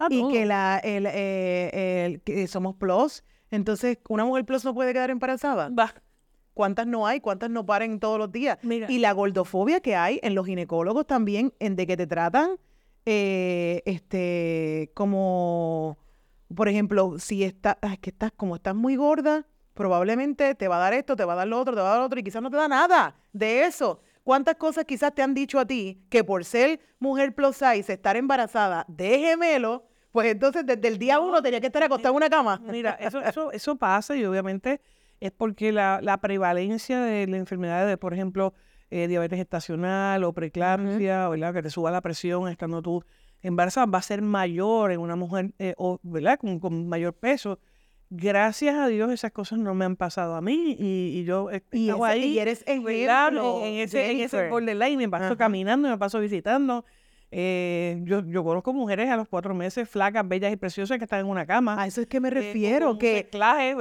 [0.00, 3.22] ah, y que la el, eh, el, que somos plus.
[3.52, 5.68] Entonces, ¿una mujer plus no puede quedar embarazada?
[5.68, 5.94] Va.
[6.58, 7.20] ¿Cuántas no hay?
[7.20, 8.58] ¿Cuántas no paren todos los días?
[8.88, 12.58] Y la gordofobia que hay en los ginecólogos también, en de que te tratan
[13.06, 15.98] eh, este como,
[16.52, 20.94] por ejemplo, si estás, que estás, como estás muy gorda, probablemente te va a dar
[20.94, 22.42] esto, te va a dar lo otro, te va a dar lo otro, y quizás
[22.42, 24.00] no te da nada de eso.
[24.24, 28.16] ¿Cuántas cosas quizás te han dicho a ti que por ser mujer plus size, estar
[28.16, 32.28] embarazada de gemelo, pues entonces desde el día uno tenía que estar acostada en una
[32.28, 32.60] cama?
[32.64, 34.80] Mira, eso, eso, eso pasa y obviamente
[35.20, 38.54] es porque la, la prevalencia de la enfermedad de, por ejemplo,
[38.90, 41.52] eh, diabetes estacional o preeclampsia, ¿verdad?
[41.52, 43.04] Que te suba la presión estando tú
[43.42, 46.38] embarazada, va a ser mayor en una mujer, eh, o, ¿verdad?
[46.38, 47.58] Con, mayor peso.
[48.10, 52.24] Gracias a Dios esas cosas no me han pasado a mí y, yo y ahí.
[52.24, 56.86] Y eres ejemplo en, ese, en ese borderline, me paso caminando, me paso visitando.
[57.30, 61.20] Eh, yo, yo conozco mujeres a los cuatro meses, flacas, bellas y preciosas, que están
[61.20, 61.80] en una cama.
[61.80, 63.28] A eso es que me eh, refiero, que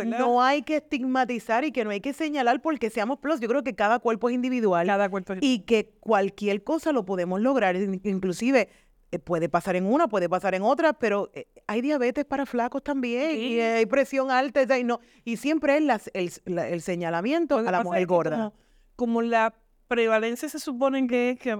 [0.06, 3.40] no hay que estigmatizar y que no hay que señalar porque seamos plus.
[3.40, 4.86] Yo creo que cada cuerpo es individual.
[4.86, 7.78] Cada cuerpo Y que cualquier cosa lo podemos lograr.
[7.78, 8.68] Inclusive
[9.12, 11.32] eh, puede pasar en una, puede pasar en otra, pero
[11.68, 16.12] hay diabetes para flacos también y hay presión alta y, no, y siempre es
[16.46, 18.52] el, señalamiento a la mujer gorda.
[18.98, 19.54] como la
[19.88, 21.58] prevalencia se supone que, que,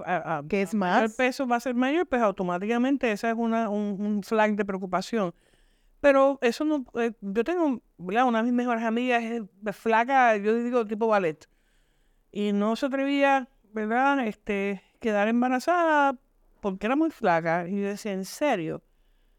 [0.48, 1.02] que es más.
[1.02, 5.34] El peso va a ser mayor, pues automáticamente esa es una, un, flag de preocupación.
[6.00, 6.84] Pero eso no.
[6.94, 11.48] Eh, yo tengo, Una de mis mejores amigas es flaca, yo digo tipo ballet.
[12.30, 14.26] Y no se atrevía, ¿verdad?
[14.26, 16.16] Este, quedar embarazada
[16.60, 17.66] porque era muy flaca.
[17.68, 18.82] Y yo decía, ¿en serio?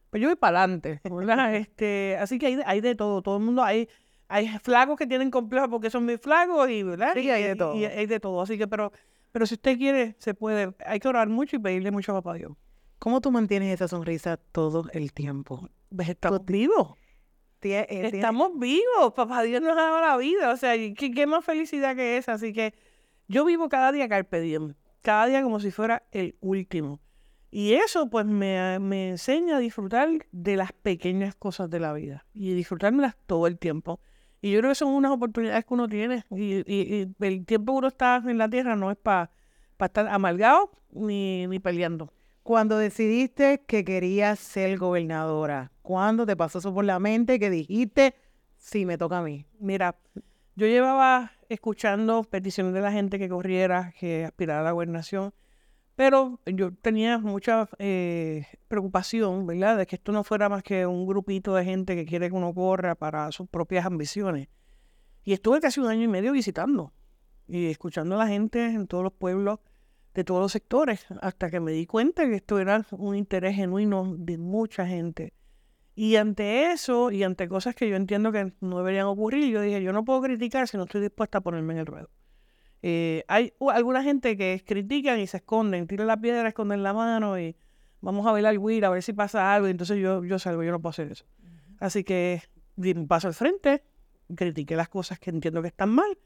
[0.10, 1.56] Pues yo voy para adelante, ¿verdad?
[1.56, 3.22] este, así que hay, hay de todo.
[3.22, 3.88] Todo el mundo hay
[4.30, 7.14] hay flacos que tienen complejos porque son muy flacos y, ¿verdad?
[7.16, 7.76] Sí, hay de todo.
[7.76, 8.42] Y, hay de todo.
[8.42, 8.92] Así que, pero,
[9.32, 10.74] pero si usted quiere, se puede.
[10.86, 12.52] Hay que orar mucho y pedirle mucho a papá Dios.
[13.00, 15.68] ¿Cómo tú mantienes esa sonrisa todo el tiempo?
[15.98, 16.94] Estamos vivos.
[17.62, 19.14] Eh, Estamos vivos.
[19.16, 20.52] Papá Dios nos ha dado la vida.
[20.52, 22.34] O sea, ¿qué, qué más felicidad que esa.
[22.34, 22.76] Así que
[23.28, 24.76] yo vivo cada día carpe diem.
[25.02, 27.00] Cada día como si fuera el último.
[27.50, 32.28] Y eso pues me, me enseña a disfrutar de las pequeñas cosas de la vida.
[32.32, 34.00] Y disfrutármelas todo el tiempo.
[34.42, 36.24] Y yo creo que son unas oportunidades que uno tiene.
[36.32, 39.32] Y, el tiempo que uno está en la tierra no es para
[39.80, 42.14] estar amargado ni, ni peleando.
[42.44, 48.16] Cuando decidiste que querías ser gobernadora, ¿cuándo te pasó eso por la mente que dijiste,
[48.58, 49.46] sí, me toca a mí?
[49.60, 49.98] Mira,
[50.56, 55.34] yo llevaba escuchando peticiones de la gente que corriera, que aspirara a la gobernación,
[56.00, 59.78] Pero yo tenía mucha eh, preocupación, ¿verdad?
[59.78, 62.54] De que esto no fuera más que un grupito de gente que quiere que uno
[62.54, 64.48] corra para sus propias ambiciones.
[65.26, 66.94] Y estuve casi un año y medio visitando
[67.50, 69.60] y escuchando a la gente en todos los pueblos
[70.14, 74.16] de todos los sectores, hasta que me di cuenta que esto era un interés genuino
[74.18, 75.34] de mucha gente.
[75.96, 79.84] Y ante eso, y ante cosas que yo entiendo que no deberían ocurrir, yo dije,
[79.84, 82.10] yo no puedo criticar si no estoy dispuesta a ponerme en el ruedo.
[82.82, 87.40] Eh, hay alguna gente que critican y se esconden, tiran la piedra, esconden la mano
[87.40, 87.56] y
[88.02, 89.68] vamos a ver al Wii a ver si pasa algo.
[89.68, 91.26] Y entonces yo, yo salgo, yo no puedo hacer eso.
[91.80, 92.42] Así que
[92.76, 93.84] di un paso al frente,
[94.36, 96.18] critiqué las cosas que entiendo que están mal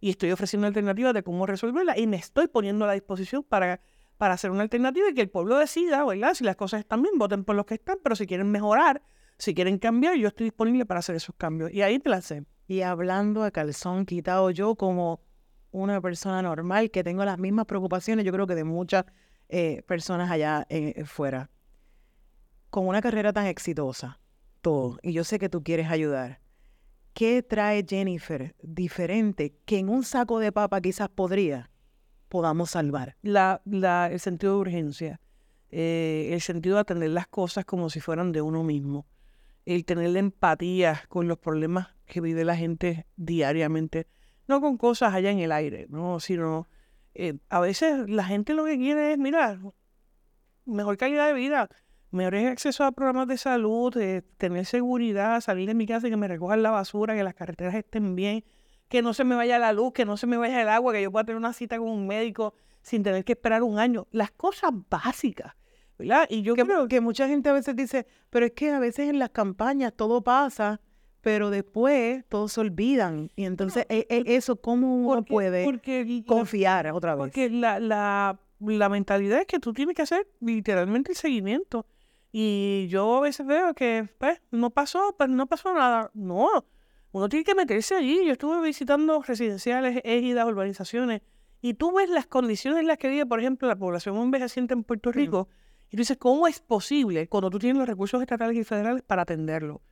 [0.00, 3.80] y estoy ofreciendo alternativas de cómo resolverlas y me estoy poniendo a la disposición para,
[4.18, 6.34] para hacer una alternativa y que el pueblo decida, ¿verdad?
[6.34, 9.02] Si las cosas están bien, voten por los que están, pero si quieren mejorar,
[9.38, 11.72] si quieren cambiar, yo estoy disponible para hacer esos cambios.
[11.72, 12.44] Y ahí te la sé.
[12.66, 15.20] Y hablando de calzón quitado, yo como
[15.72, 19.04] una persona normal que tengo las mismas preocupaciones, yo creo que de muchas
[19.48, 21.50] eh, personas allá eh, fuera,
[22.70, 24.20] con una carrera tan exitosa,
[24.60, 26.42] todo, y yo sé que tú quieres ayudar,
[27.14, 31.70] ¿Qué trae Jennifer diferente que en un saco de papa quizás podría
[32.28, 33.16] podamos salvar?
[33.20, 35.20] La, la, el sentido de urgencia,
[35.70, 39.06] eh, el sentido de atender las cosas como si fueran de uno mismo,
[39.66, 44.06] el tener la empatía con los problemas que vive la gente diariamente,
[44.52, 46.68] no con cosas allá en el aire, no, sino
[47.14, 49.58] eh, a veces la gente lo que quiere es, mira,
[50.66, 51.68] mejor calidad de vida,
[52.10, 53.96] mejores acceso a programas de salud,
[54.36, 57.74] tener seguridad, salir de mi casa y que me recojan la basura, que las carreteras
[57.74, 58.44] estén bien,
[58.88, 61.02] que no se me vaya la luz, que no se me vaya el agua, que
[61.02, 64.06] yo pueda tener una cita con un médico sin tener que esperar un año.
[64.10, 65.54] Las cosas básicas.
[65.98, 66.26] ¿verdad?
[66.28, 69.18] Y yo creo que mucha gente a veces dice, pero es que a veces en
[69.18, 70.80] las campañas todo pasa,
[71.22, 73.30] pero después todos se olvidan.
[73.36, 75.64] Y entonces e, e, eso, ¿cómo uno puede
[76.26, 77.22] confiar otra vez?
[77.22, 81.86] Porque la, la, la mentalidad es que tú tienes que hacer literalmente el seguimiento.
[82.32, 86.10] Y yo a veces veo que, pues, no pasó, pues no pasó nada.
[86.14, 86.64] No,
[87.12, 88.24] uno tiene que meterse allí.
[88.24, 91.22] Yo estuve visitando residenciales, égidas, urbanizaciones,
[91.60, 94.82] y tú ves las condiciones en las que vive, por ejemplo, la población envejeciente en
[94.82, 95.48] Puerto Rico,
[95.88, 99.22] y tú dices, ¿cómo es posible cuando tú tienes los recursos estatales y federales para
[99.22, 99.82] atenderlo?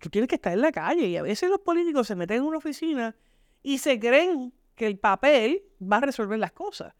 [0.00, 2.44] Tú tienes que estar en la calle, y a veces los políticos se meten en
[2.44, 3.16] una oficina
[3.62, 6.94] y se creen que el papel va a resolver las cosas.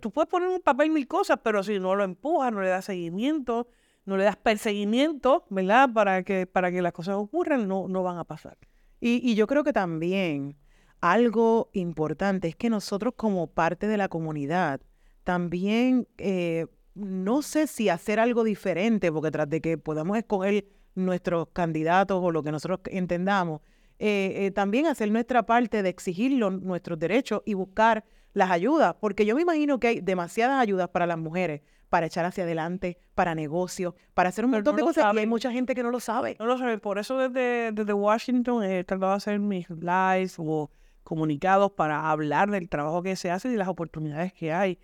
[0.00, 2.84] tú puedes poner un papel mil cosas, pero si no lo empujas, no le das
[2.84, 3.68] seguimiento,
[4.04, 5.92] no le das perseguimiento, ¿verdad?
[5.92, 8.56] Para que, para que las cosas ocurran, no, no van a pasar.
[9.00, 10.56] Y, yo creo que también
[11.00, 14.80] algo importante es que nosotros como parte de la comunidad,
[15.22, 21.48] también eh, no sé si hacer algo diferente, porque tras de que podamos escoger nuestros
[21.52, 23.60] candidatos o lo que nosotros entendamos,
[23.98, 29.24] eh, eh, también hacer nuestra parte de exigir nuestros derechos y buscar las ayudas, porque
[29.24, 33.34] yo me imagino que hay demasiadas ayudas para las mujeres, para echar hacia adelante, para
[33.34, 36.36] negocios, para hacer un montón de cosas y hay mucha gente que no lo sabe.
[36.38, 40.70] No lo sabe, por eso desde, desde Washington he tratado de hacer mis lives o
[41.02, 44.78] comunicados para hablar del trabajo que se hace y de las oportunidades que hay.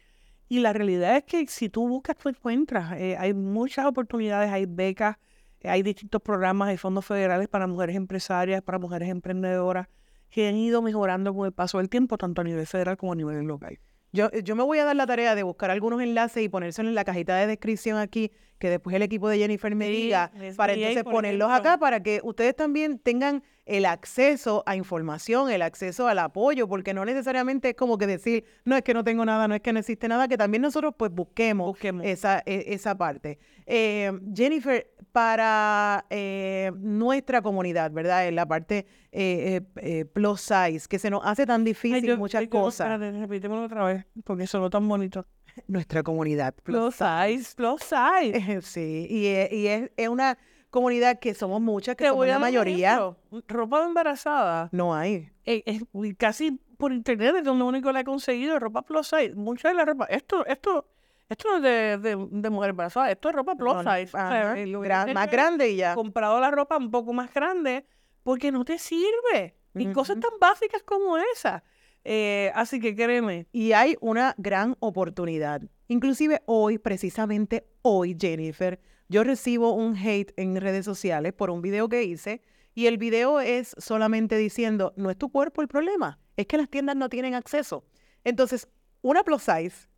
[0.48, 2.92] Y la realidad es que si tú buscas, tú encuentras.
[2.98, 5.16] Eh, hay muchas oportunidades, hay becas,
[5.64, 9.88] hay distintos programas, hay fondos federales para mujeres empresarias, para mujeres emprendedoras,
[10.30, 13.16] que han ido mejorando con el paso del tiempo, tanto a nivel federal como a
[13.16, 13.78] nivel local.
[14.12, 16.94] Yo, yo me voy a dar la tarea de buscar algunos enlaces y ponérselos en
[16.94, 18.30] la cajita de descripción aquí,
[18.62, 22.54] que después el equipo de Jennifer me diga, para entonces ponerlos acá, para que ustedes
[22.54, 27.98] también tengan el acceso a información, el acceso al apoyo, porque no necesariamente es como
[27.98, 30.36] que decir, no es que no tengo nada, no es que no existe nada, que
[30.36, 33.40] también nosotros pues busquemos, Esa, e, esa parte.
[33.66, 38.28] Eh, Jennifer, para eh, nuestra comunidad, ¿verdad?
[38.28, 39.60] En la parte eh,
[40.12, 43.00] plus size, que se nos hace tan difícil muchas cosas.
[43.00, 45.26] repitémoslo otra vez, porque sonó tan bonito.
[45.66, 48.62] Nuestra comunidad plus, size, plus size.
[48.62, 50.38] sí, y, y es, es una
[50.72, 53.14] comunidad que somos muchas, que somos la mayoría.
[53.46, 54.68] Ropa embarazada.
[54.72, 55.30] No hay.
[55.44, 55.82] Eh, es,
[56.16, 59.34] casi por internet es donde único la he conseguido, ropa plus size.
[59.34, 60.06] Mucha de la ropa.
[60.06, 60.88] Esto, esto,
[61.28, 61.62] esto no es
[62.02, 64.10] de, de, mujer embarazada, esto es ropa plus size.
[64.14, 64.54] Ah,
[65.12, 65.94] más grande y ya.
[65.94, 67.86] comprado la ropa un poco más grande
[68.22, 69.54] porque no te sirve.
[69.74, 71.64] Y cosas tan básicas como esa.
[72.04, 73.46] Eh, así que créeme.
[73.52, 75.62] Y hay una gran oportunidad.
[75.88, 81.88] Inclusive hoy, precisamente hoy, Jennifer, yo recibo un hate en redes sociales por un video
[81.88, 82.40] que hice
[82.74, 86.70] y el video es solamente diciendo, no es tu cuerpo el problema, es que las
[86.70, 87.84] tiendas no tienen acceso.
[88.24, 88.68] Entonces,
[89.02, 89.88] una plus size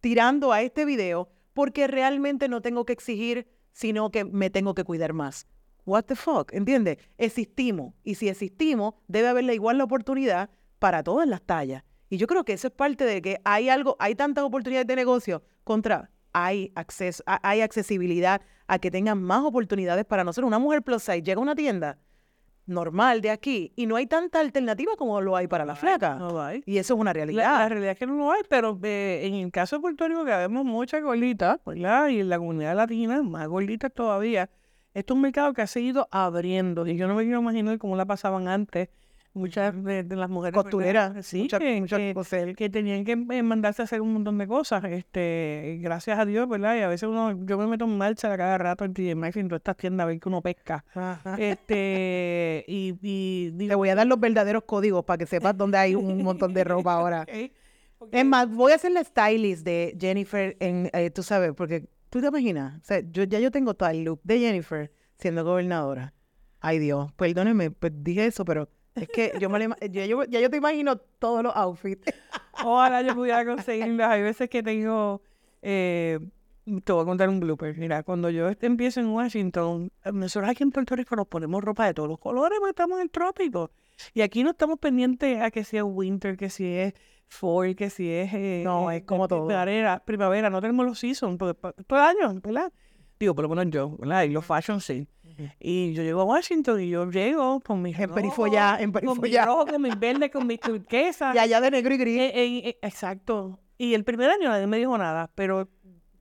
[0.00, 4.84] tirando a este video porque realmente no tengo que exigir, sino que me tengo que
[4.84, 5.46] cuidar más.
[5.86, 6.98] What the fuck, ¿entiendes?
[7.18, 10.50] Existimos y si existimos, debe haberle igual la oportunidad
[10.84, 11.82] para todas las tallas.
[12.10, 14.94] Y yo creo que eso es parte de que hay algo, hay tantas oportunidades de
[14.96, 20.46] negocio contra, hay acceso, hay accesibilidad a que tengan más oportunidades para nosotros.
[20.46, 21.96] Una mujer plus size llega a una tienda
[22.66, 26.16] normal de aquí y no hay tanta alternativa como lo hay para la flaca.
[26.16, 26.62] No hay.
[26.66, 27.44] Y eso es una realidad.
[27.44, 30.06] La, la realidad es que no lo hay, pero eh, en el caso de Puerto
[30.06, 32.08] Rico, que vemos muchas gorditas, ¿verdad?
[32.08, 34.50] Y en la comunidad latina, más gorditas todavía.
[34.92, 36.86] Esto es un mercado que ha seguido abriendo.
[36.86, 38.90] Y yo no me quiero imaginar cómo la pasaban antes
[39.34, 44.12] muchas de, las mujeres costureras sí que, que, tenían que eh, mandarse a hacer un
[44.12, 47.84] montón de cosas este gracias a Dios verdad y a veces uno yo me meto
[47.84, 50.28] en marcha a cada rato en TJ Maxx en todas estas tiendas a ver que
[50.28, 50.84] uno pesca.
[51.38, 55.94] Este y, y te voy a dar los verdaderos códigos para que sepas dónde hay
[55.94, 57.26] un montón de ropa ahora.
[58.12, 62.20] Es más voy a hacer la stylist de Jennifer en eh, tú sabes porque tú
[62.20, 66.14] te imaginas o sea yo ya yo tengo todo el look de Jennifer siendo gobernadora.
[66.60, 70.50] Ay Dios perdóneme pues dije eso pero es que yo me ya, yo, ya yo
[70.50, 72.04] te imagino todos los outfits.
[72.64, 74.06] Ojalá yo pudiera conseguirlos.
[74.06, 75.20] Hay veces que tengo...
[75.62, 76.20] Eh,
[76.84, 77.76] te voy a contar un blooper.
[77.76, 81.94] Mira, cuando yo empiezo en Washington, nosotros aquí en Puerto Rico nos ponemos ropa de
[81.94, 83.70] todos los colores porque estamos en el trópico.
[84.14, 86.94] Y aquí no estamos pendientes a que sea winter, que si es
[87.28, 88.32] fall, que si es...
[88.32, 89.46] Eh, no, es como todo.
[89.46, 91.54] Primavera, primavera, no tenemos los seasons, porque
[91.86, 92.72] todo el año, ¿verdad?
[93.18, 94.22] Digo, por lo menos yo, ¿verdad?
[94.22, 95.06] Y los fashion sí.
[95.60, 99.36] Y yo llego a Washington y yo llego con mis en perifollá, en Con mi
[99.36, 101.34] rojo, con mis verdes, con mis turquesas.
[101.34, 102.20] Y allá de negro y gris.
[102.20, 103.58] Eh, eh, eh, exacto.
[103.78, 105.68] Y el primer año nadie me dijo nada, pero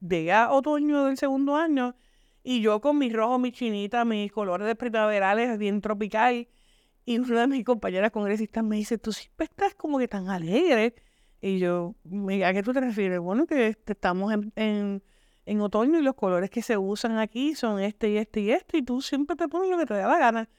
[0.01, 1.95] llegué a otoño del segundo año
[2.43, 6.47] y yo con mis rojos, mis chinitas, mis colores de primaverales bien tropical.
[7.05, 10.95] Y una de mis compañeras congresistas me dice, tú siempre estás como que tan alegre.
[11.41, 11.95] Y yo,
[12.45, 13.19] ¿a qué tú te refieres?
[13.19, 15.03] Bueno, que estamos en en
[15.61, 18.81] otoño y los colores que se usan aquí son este y este y este y
[18.81, 20.49] tú siempre te pones lo que te da la gana.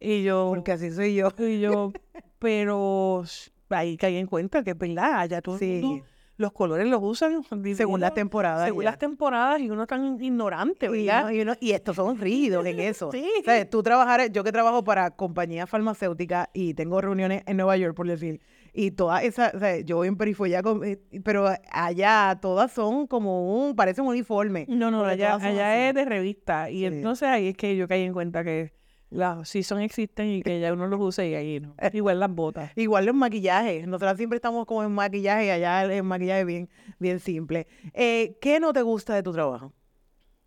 [0.00, 0.48] Y yo...
[0.48, 1.30] Porque así soy yo.
[1.38, 1.92] Y yo,
[2.38, 3.24] pero
[3.70, 6.02] ahí caí en cuenta que es verdad, allá tú sí.
[6.36, 7.42] los colores los usan
[7.74, 8.66] según las temporadas.
[8.66, 11.30] Según las temporadas y uno tan ignorante, ¿verdad?
[11.60, 13.10] Y, estos son rígidos en eso.
[13.12, 13.26] sí.
[13.70, 18.06] tú trabajar, yo que trabajo para compañías farmacéuticas y tengo reuniones en Nueva York, por
[18.06, 18.40] decir,
[18.74, 23.64] y todas esas, o sea, yo voy en perifolla, eh, pero allá todas son como
[23.64, 24.66] un, parece un uniforme.
[24.68, 26.68] No, no, allá, allá es de revista.
[26.70, 28.74] Y entonces ahí es que yo caí en cuenta que
[29.10, 31.76] las son existen y que ya uno los usa y ahí no.
[31.92, 32.72] Igual las botas.
[32.74, 33.86] Igual los maquillajes.
[33.86, 37.68] Nosotros siempre estamos como en maquillaje y allá es maquillaje bien, bien simple.
[37.92, 39.72] Eh, ¿Qué no te gusta de tu trabajo?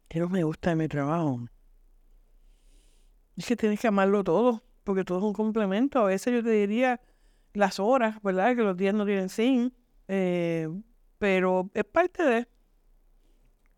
[0.10, 1.48] ¿Qué no me gusta de mi trabajo?
[3.38, 6.00] Es que tienes que amarlo todo, porque todo es un complemento.
[6.00, 7.00] A veces yo te diría,
[7.54, 8.56] las horas, ¿verdad?
[8.56, 9.74] Que los días no tienen sin.
[10.08, 10.70] Eh,
[11.18, 12.48] pero es parte de.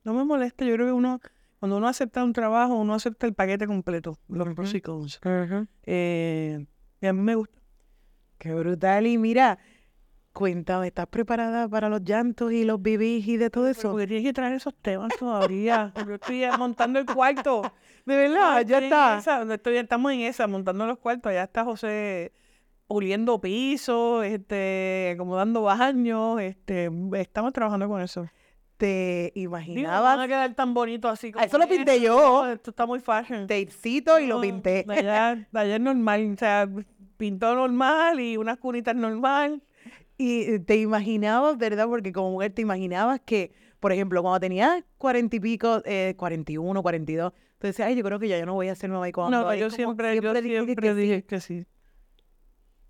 [0.03, 1.19] No me molesta, yo creo que uno,
[1.59, 5.19] cuando uno acepta un trabajo, uno acepta el paquete completo, los pros y cons.
[5.83, 6.65] Eh,
[7.01, 7.59] y a mí me gusta.
[8.37, 9.05] Qué brutal.
[9.05, 9.59] Y mira,
[10.31, 13.91] cuéntame, ¿estás preparada para los llantos y los bibis y de todo eso?
[13.91, 15.93] Porque tienes que traer esos temas todavía.
[16.07, 17.61] yo estoy montando el cuarto.
[18.05, 19.53] De verdad, ya está.
[19.53, 21.33] estoy, estamos en esa, montando los cuartos.
[21.33, 22.31] Ya está José
[22.89, 28.27] puliendo pisos, este, acomodando baños, este, estamos trabajando con eso.
[28.77, 30.17] ¿Te imaginabas?
[30.17, 32.49] no a quedar tan bonito así como Eso lo pinté yo.
[32.49, 33.45] Esto está muy fashion.
[33.45, 34.85] Tapecito y lo pinté.
[34.87, 36.67] De es normal, o sea,
[37.17, 39.61] pintó normal y unas cunitas normal.
[40.17, 41.85] Y te imaginabas, ¿verdad?
[41.85, 46.51] Porque como mujer te imaginabas que, por ejemplo, cuando tenías cuarenta y pico, eh, cuarenta
[46.51, 48.71] y uno, cuarenta y dos, decías, ay, yo creo que ya yo no voy a
[48.71, 49.43] hacer nueva y cuando.
[49.43, 51.67] No, yo siempre, yo siempre dije que sí.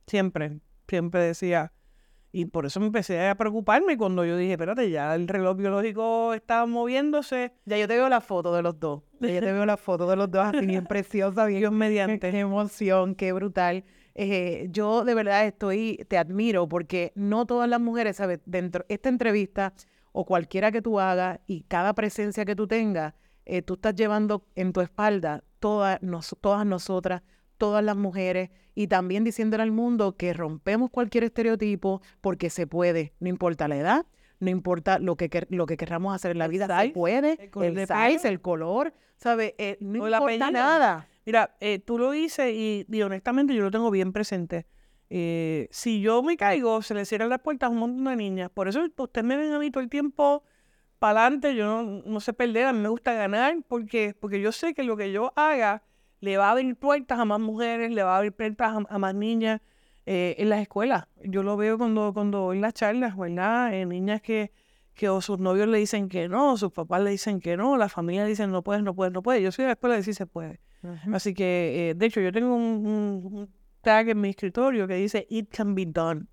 [0.10, 1.72] Siempre, siempre decía.
[2.32, 6.34] Y por eso me empecé a preocuparme cuando yo dije, espérate, ya el reloj biológico
[6.34, 7.54] está moviéndose.
[7.65, 9.02] Ya yo te veo la foto de los dos.
[9.19, 12.30] Ya yo te veo la foto de los dos así bien preciosa, bien mediante.
[12.32, 13.84] Qué emoción, qué brutal.
[14.13, 18.39] Eh, yo de verdad estoy, te admiro porque no todas las mujeres, ¿sabes?
[18.45, 19.74] Dentro de esta entrevista
[20.12, 23.13] o cualquiera que tú hagas y cada presencia que tú tengas,
[23.45, 27.24] eh, tú estás llevando en tu espalda todas, nos, todas nosotras,
[27.60, 33.13] todas las mujeres y también diciéndole al mundo que rompemos cualquier estereotipo porque se puede,
[33.19, 34.06] no importa la edad,
[34.39, 37.88] no importa lo que, lo que querramos hacer en la vida, se puede, el, el
[37.88, 39.54] size, el color, ¿sabes?
[39.58, 41.08] Eh, no importa nada.
[41.26, 44.66] Mira, eh, tú lo dices y, honestamente yo lo tengo bien presente.
[45.12, 48.49] Eh, si yo me caigo, se le cierran las puertas a un montón de niñas.
[48.49, 50.43] Por eso ustedes me ven a mí todo el tiempo
[50.99, 51.55] para adelante.
[51.55, 54.95] Yo no, sé perder, a mí me gusta ganar porque, porque yo sé que lo
[54.95, 55.84] que yo haga
[56.22, 59.15] le va a abrir puertas a más mujeres, le va a abrir puertas a, más
[59.15, 59.61] niñas
[60.05, 61.07] eh, en las escuelas.
[61.24, 63.74] Yo lo veo cuando, cuando en las charlas, ¿verdad?
[63.74, 64.51] Eh, niñas que,
[64.93, 67.89] que o sus novios le dicen que no, sus papás le dicen que no, la
[67.89, 69.41] familia dice no puedes, no puedes, no puedes.
[69.41, 70.59] Yo soy de la escuela de sí se puede.
[71.11, 73.49] Así que, eh, de hecho, yo tengo un,
[73.82, 76.26] tag en mi escritorio que dice It can be done.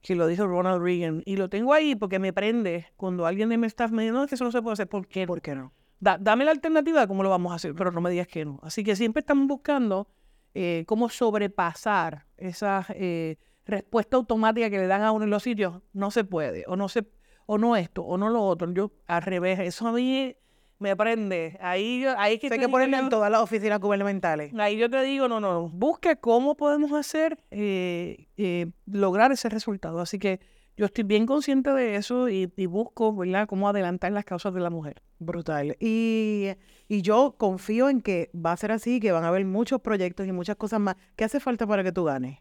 [0.00, 1.22] que lo dijo Ronald Reagan.
[1.26, 4.24] Y lo tengo ahí porque me prende cuando alguien de mi staff me dice, no,
[4.24, 4.88] es que eso no se puede hacer.
[4.88, 5.26] ¿Por qué?
[5.26, 5.72] ¿Por qué no?
[6.00, 8.58] Dame la alternativa de cómo lo vamos a hacer, pero no me digas que no.
[8.62, 10.08] Así que siempre estamos buscando
[10.54, 13.36] eh, cómo sobrepasar esa eh,
[13.66, 15.82] respuesta automática que le dan a uno en los sitios.
[15.92, 17.06] No se puede, o no se,
[17.46, 18.72] o no esto, o no lo otro.
[18.72, 20.34] Yo al revés, eso a mí
[20.78, 21.58] me aprende.
[21.60, 24.54] Ahí, ahí que hay que ponerle en todas las oficinas gubernamentales.
[24.58, 30.00] Ahí yo te digo, no, no, busque cómo podemos hacer, eh, eh, lograr ese resultado.
[30.00, 30.40] Así que
[30.78, 34.70] yo estoy bien consciente de eso y, busco, ¿verdad?, cómo adelantar las causas de la
[34.70, 35.02] mujer.
[35.18, 35.76] Brutal.
[35.80, 36.50] Y,
[36.86, 40.28] y yo confío en que va a ser así, que van a haber muchos proyectos
[40.28, 40.94] y muchas cosas más.
[41.16, 42.38] ¿Qué hace falta para que tú ganes?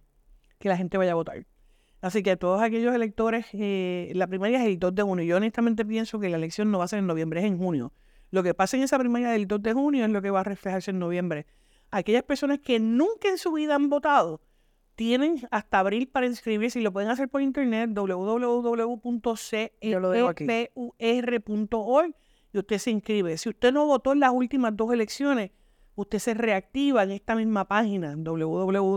[0.59, 1.47] Que la gente vaya a votar.
[1.99, 5.25] Así que todos aquellos electores, eh, la primaria es el 2 de junio.
[5.25, 7.91] Yo honestamente pienso que la elección no va a ser en noviembre, es en junio.
[8.29, 10.43] Lo que pasa en esa primaria del 2 de junio es lo que va a
[10.43, 11.47] reflejarse en noviembre.
[11.89, 14.41] Aquellas personas que nunca en su vida han votado
[14.97, 18.55] tienen hasta abril para inscribirse y lo pueden hacer por internet www.cepur.org
[22.51, 23.37] y usted se inscribe.
[23.37, 25.51] Si usted no votó en las últimas dos elecciones,
[25.93, 28.89] usted se reactiva en esta misma página www.cepur.org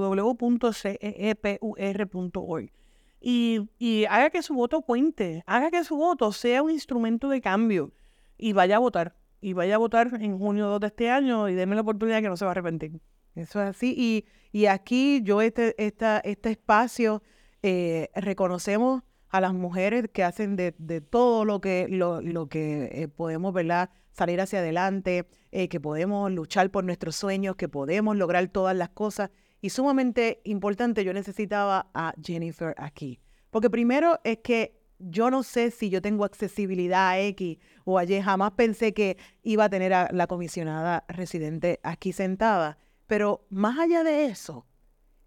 [3.20, 7.42] y, y haga que su voto cuente, haga que su voto sea un instrumento de
[7.42, 7.92] cambio
[8.38, 11.54] y vaya a votar y vaya a votar en junio 2 de este año y
[11.54, 12.92] déme la oportunidad que no se va a arrepentir.
[13.34, 13.94] Eso es así.
[13.96, 17.22] Y, y aquí yo, este, esta, este espacio,
[17.62, 22.90] eh, reconocemos a las mujeres que hacen de, de todo lo que, lo, lo que
[22.92, 23.90] eh, podemos, ¿verdad?
[24.12, 28.88] Salir hacia adelante, eh, que podemos luchar por nuestros sueños, que podemos lograr todas las
[28.90, 29.30] cosas.
[29.60, 33.20] Y sumamente importante, yo necesitaba a Jennifer aquí.
[33.50, 38.04] Porque primero es que yo no sé si yo tengo accesibilidad a X o a.
[38.06, 42.78] Jamás pensé que iba a tener a la comisionada residente aquí sentada.
[43.10, 44.66] Pero más allá de eso,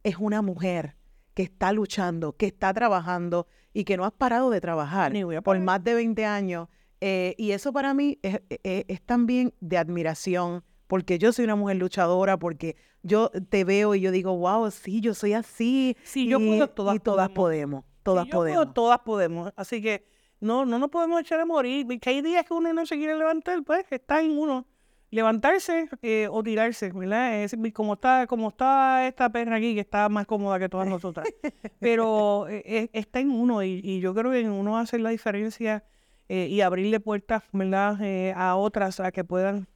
[0.04, 0.96] es una mujer
[1.34, 5.12] que está luchando, que está trabajando y que no ha parado de trabajar
[5.44, 6.70] por más de 20 años.
[7.02, 11.44] Eh, y eso para mí es, e, e, es, también de admiración, porque yo soy
[11.44, 15.98] una mujer luchadora, porque yo te veo y yo digo, wow, sí, yo soy así.
[16.04, 18.74] Sí, yo puedo, todas, y todas podemos todas podemos.
[18.74, 19.52] todas podemos.
[19.56, 20.06] Así que
[20.40, 21.88] no, no nos podemos echar a morir.
[22.00, 24.68] Que hay días que uno no se quiere levantar, pues está en uno.
[25.14, 27.44] Levantarse eh, o tirarse, ¿verdad?
[27.44, 31.28] Es, como está, como está esta perra aquí, que está más cómoda que todas nosotras.
[31.80, 35.84] Pero eh, está en uno y, yo creo que en uno hacer la diferencia
[36.30, 37.98] eh, y abrirle puertas, ¿verdad?
[38.36, 39.68] a otras a que puedan,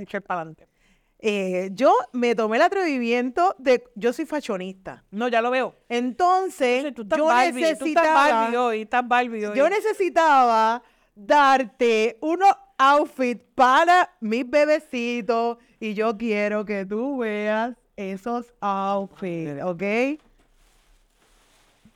[0.00, 0.72] echar para adelante.
[1.24, 5.04] Eh, yo me tomé el atrevimiento de, yo soy fashionista.
[5.12, 5.76] No, ya lo veo.
[5.88, 10.82] Entonces, yo necesitaba, yo necesitaba
[11.14, 19.82] darte unos outfits para mis bebecitos y yo quiero que tú veas esos outfits, ¿ok?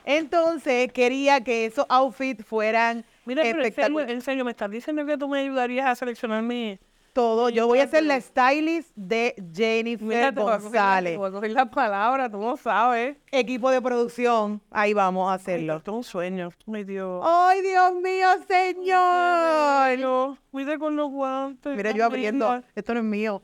[0.04, 4.12] Entonces, quería que esos outfits fueran Mira, espectaculares.
[4.12, 6.78] en serio, me estás diciendo que tú me ayudarías a seleccionar mi
[7.16, 7.48] todo.
[7.48, 11.16] Yo voy a ser la stylist de Jennifer González.
[11.16, 13.16] Voy a coger la palabra, tú no sabes.
[13.32, 15.76] Equipo de producción, ahí vamos a hacerlo.
[15.78, 16.50] esto es un sueño.
[16.70, 17.22] Ay, Dios.
[17.24, 20.36] Ay, Dios mío, señor.
[20.50, 21.74] Cuide con los guantes.
[21.74, 22.62] Mira, yo abriendo.
[22.74, 23.42] Esto no es mío.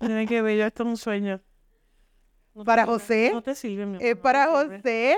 [0.00, 1.40] Tiene que ver, esto es un sueño.
[2.64, 3.30] para José.
[3.32, 5.16] No te sirve, mi Es para José.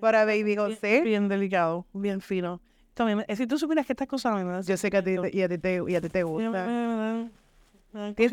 [0.00, 1.00] Para Baby José.
[1.00, 2.60] bien delicado, bien fino.
[2.96, 5.48] También, si tú supieras que estas cosas me Yo sé que a ti, y a
[5.50, 6.66] ti te, y a ti te gusta.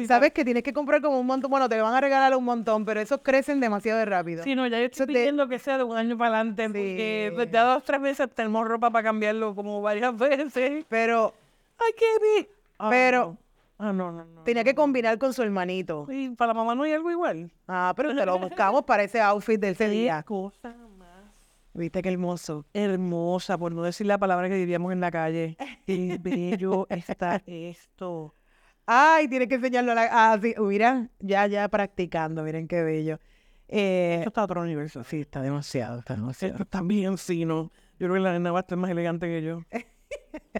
[0.08, 2.86] Sabes que tienes que comprar como un montón, bueno, te van a regalar un montón,
[2.86, 4.42] pero esos crecen demasiado rápido.
[4.42, 7.52] Sí, no, ya yo estoy pidiendo que sea de un año para adelante, porque pues,
[7.52, 10.86] ya dos, tres veces tenemos ropa para cambiarlo como varias veces.
[10.88, 11.34] Pero,
[11.78, 12.50] ay, qué.
[12.80, 13.38] Ah, pero,
[13.78, 14.44] Ah, no, no, no.
[14.44, 16.08] Tenía que combinar con su hermanito.
[16.10, 17.52] Y para la mamá no hay algo igual.
[17.68, 20.24] Ah, pero te lo buscamos para ese outfit de ese día.
[20.24, 20.74] cosa
[21.74, 22.66] Viste qué hermoso.
[22.74, 25.58] Hermosa, por no decir la palabra que diríamos en la calle.
[25.88, 28.36] Qué bello está esto.
[28.86, 30.10] Ay, tienes que enseñarlo a la...
[30.12, 33.20] Ah, sí, mira, ya, ya practicando, miren qué bello.
[33.68, 35.04] Eh, esto está a otro universo.
[35.04, 36.54] Sí, está demasiado, está demasiado.
[36.54, 37.72] Esto está bien fino.
[37.98, 39.62] Yo creo que la nena va a estar más elegante que yo.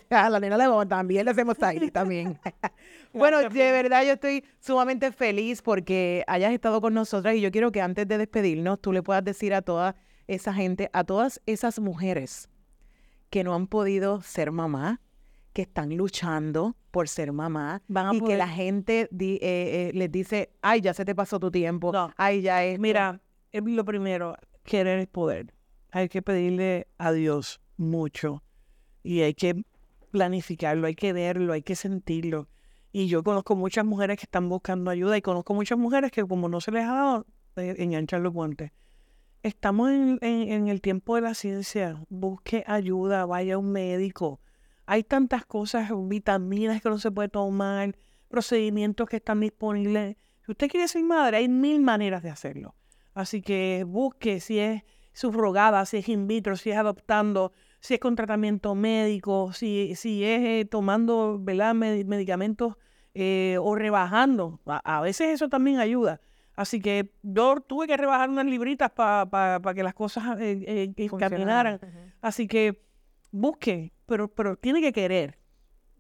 [0.10, 2.40] a la nena le vamos también, le hacemos ahí también.
[3.14, 7.72] bueno, de verdad yo estoy sumamente feliz porque hayas estado con nosotras y yo quiero
[7.72, 9.94] que antes de despedirnos tú le puedas decir a todas
[10.28, 12.50] esa gente, a todas esas mujeres
[13.30, 15.02] que no han podido ser mamá,
[15.54, 20.82] que están luchando por ser mamá y que la gente eh, eh, les dice, ay,
[20.82, 22.80] ya se te pasó tu tiempo, ay, ya es.
[22.80, 23.22] Mira,
[23.52, 25.54] es lo primero, querer el poder.
[25.92, 28.44] Hay que pedirle a Dios mucho
[29.04, 29.64] y hay que
[30.12, 32.48] planificarlo, hay que verlo, hay que sentirlo.
[32.92, 36.50] Y yo conozco muchas mujeres que están buscando ayuda y conozco muchas mujeres que como
[36.50, 38.72] no se les ha dado, eh, enganchan los guantes.
[39.44, 42.02] Estamos en, en, el tiempo de la ciencia.
[42.10, 44.40] Busque ayuda, vaya a un médico.
[44.86, 47.96] Hay tantas cosas, vitaminas que no se puede tomar,
[48.30, 50.18] procedimientos que están disponibles.
[50.46, 52.76] Si usted quiere ser madre, hay mil maneras de hacerlo.
[53.14, 54.84] Así que busque si es
[55.14, 60.24] subrogada, si es in vitro, si es adoptando, si es con tratamiento médico, si, si
[60.24, 62.76] es eh, tomando medicamentos
[63.14, 64.60] eh, o rebajando.
[64.66, 66.20] A, veces eso también ayuda.
[66.56, 71.80] Así que yo tuve que rebajar unas libritas para que las cosas eh, caminaran.
[72.22, 72.82] Así que
[73.32, 75.40] busque, pero, pero tiene que querer.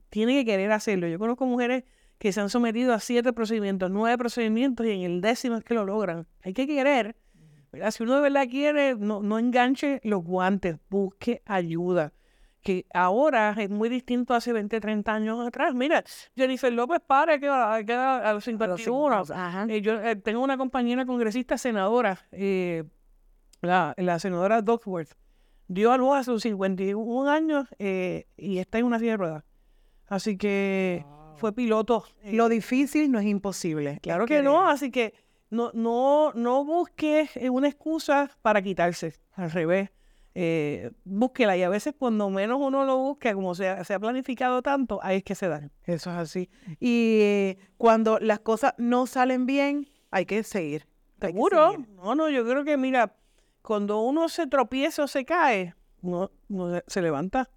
[0.09, 1.07] Tiene que querer hacerlo.
[1.07, 1.83] Yo conozco mujeres
[2.19, 5.73] que se han sometido a siete procedimientos, nueve procedimientos y en el décimo es que
[5.73, 6.27] lo logran.
[6.43, 7.15] Hay que querer
[7.91, 12.13] si uno de verdad quiere, no, no enganche los guantes, busque ayuda.
[12.63, 15.75] Que ahora es muy distinto hace 20, 30 años atrás.
[15.75, 16.03] Mira,
[16.35, 19.23] Jennifer López para que a, los 51.
[19.69, 22.85] Eh, yo eh, tengo una compañera congresista senadora, eh,
[23.61, 25.11] la, la, senadora Duckworth.
[25.67, 29.43] Dio a luz a sus 51 años y está en una silla de ruedas.
[30.07, 31.05] Así que
[31.37, 32.05] fue piloto.
[32.23, 33.99] Lo difícil no es imposible.
[34.01, 35.13] Claro que no, así que
[35.49, 39.91] no, no, no busques eh, una excusa para quitarse, al revés.
[40.35, 43.99] Eh, búsquela y a veces cuando menos uno lo busque, como se ha, se ha
[43.99, 45.71] planificado tanto, ahí es que se dan.
[45.83, 46.49] Eso es así.
[46.79, 50.87] Y eh, cuando las cosas no salen bien, hay que seguir.
[51.21, 51.77] ¿Seguro?
[51.95, 53.15] No, no, yo creo que mira,
[53.61, 57.49] cuando uno se tropieza o se cae, no, no se levanta.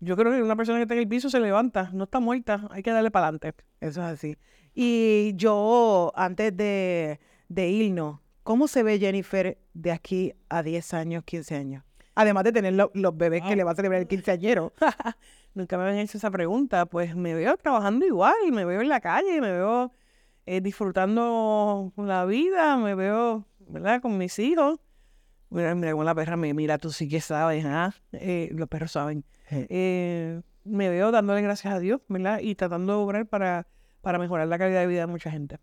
[0.00, 2.68] Yo creo que una persona que está en el piso se levanta, no está muerta,
[2.70, 3.54] hay que darle para adelante.
[3.80, 4.36] Eso es así.
[4.74, 7.18] Y yo, antes de,
[7.48, 11.87] de irnos, ¿cómo se ve Jennifer de aquí a 10 años, 15 años?
[12.18, 14.72] Además de tener los bebés que le va a celebrar el quinceañero.
[15.54, 16.84] Nunca me habían hecho esa pregunta.
[16.86, 19.92] Pues me veo trabajando igual, me veo en la calle, me veo
[20.44, 24.02] eh, disfrutando la vida, me veo, ¿verdad?
[24.02, 24.80] Con mis hijos.
[25.48, 27.94] Mira, mira la perra me mira, tú sí que sabes, ¿ah?
[28.10, 29.24] Eh, los perros saben.
[29.52, 32.40] Eh, me veo dándole gracias a Dios, ¿verdad?
[32.40, 33.68] Y tratando de obrar para,
[34.00, 35.60] para mejorar la calidad de vida de mucha gente.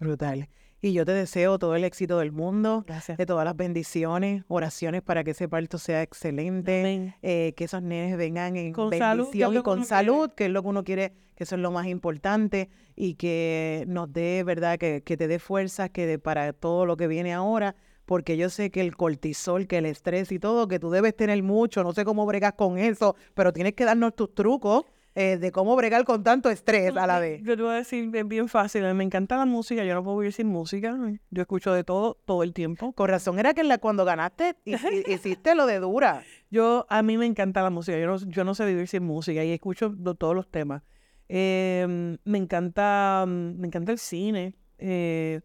[0.00, 0.48] Brutal.
[0.80, 2.84] Y yo te deseo todo el éxito del mundo,
[3.16, 8.16] de todas las bendiciones, oraciones para que ese parto sea excelente, eh, que esos nenes
[8.16, 11.56] vengan en con bendición y con salud, que es lo que uno quiere, que eso
[11.56, 14.78] es lo más importante, y que nos dé, ¿verdad?
[14.78, 17.74] Que, que te dé fuerzas que de, para todo lo que viene ahora,
[18.04, 21.42] porque yo sé que el cortisol, que el estrés y todo, que tú debes tener
[21.42, 24.84] mucho, no sé cómo bregas con eso, pero tienes que darnos tus trucos
[25.14, 27.42] eh, de cómo bregar con tanto estrés a la vez.
[27.42, 28.82] Yo te voy a decir, es bien fácil.
[28.94, 30.96] me encanta la música, yo no puedo vivir sin música.
[31.30, 32.92] Yo escucho de todo, todo el tiempo.
[32.92, 36.22] Con razón era que la, cuando ganaste hiciste lo de dura.
[36.50, 39.44] Yo, a mí me encanta la música, yo no, yo no sé vivir sin música
[39.44, 40.82] y escucho todos los temas.
[41.28, 44.54] Em, me encanta, me encanta el cine.
[44.78, 45.40] Eh,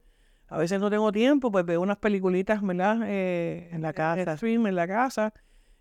[0.48, 3.00] a veces no tengo tiempo, pues veo unas peliculitas, ¿verdad?
[3.06, 4.38] Eh, en la casa.
[4.38, 5.34] Stream en la casa.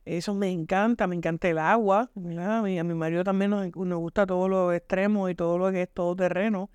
[0.04, 2.10] Eso me encanta, me encanta el agua.
[2.16, 5.82] A, mi, a mi marido también nos, gusta todo lo extremo y todo lo que
[5.82, 6.70] es todo terreno.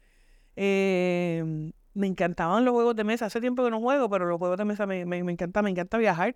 [0.56, 3.26] Eh, me encantaban los juegos de mesa.
[3.26, 5.98] Hace tiempo que no juego, pero los juegos de mesa me, me, encanta, me encanta
[5.98, 6.36] viajar.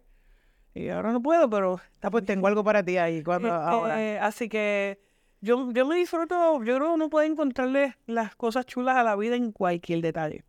[0.74, 1.80] Y ahora no puedo, pero...
[2.02, 3.24] Ah, pues tengo algo para ti ahí.
[3.24, 4.26] Cuando, este, ahora.
[4.26, 5.00] Así que
[5.40, 9.16] yo, yo me disfruto, yo creo que uno puede encontrarle las cosas chulas a la
[9.16, 10.44] vida en cualquier detalle.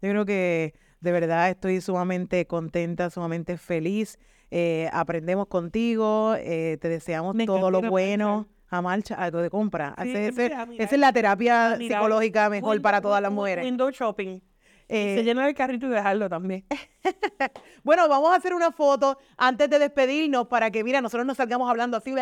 [0.00, 4.18] Yo creo que de verdad estoy sumamente contenta, sumamente feliz
[4.50, 8.48] eh, aprendemos contigo, eh, te deseamos todo lo bueno.
[8.68, 9.94] A marcha, algo de compra.
[9.96, 13.64] esa es la terapia psicológica mejor para todas las mujeres.
[13.64, 14.40] Window shopping.
[14.88, 16.64] Eh, se llena el carrito y dejarlo también.
[17.84, 21.70] bueno, vamos a hacer una foto antes de despedirnos para que, mira, nosotros nos salgamos
[21.70, 22.12] hablando así,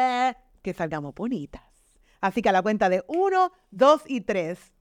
[0.63, 1.63] que salgamos bonitas.
[2.21, 4.74] Así que a la cuenta de uno, dos y tres.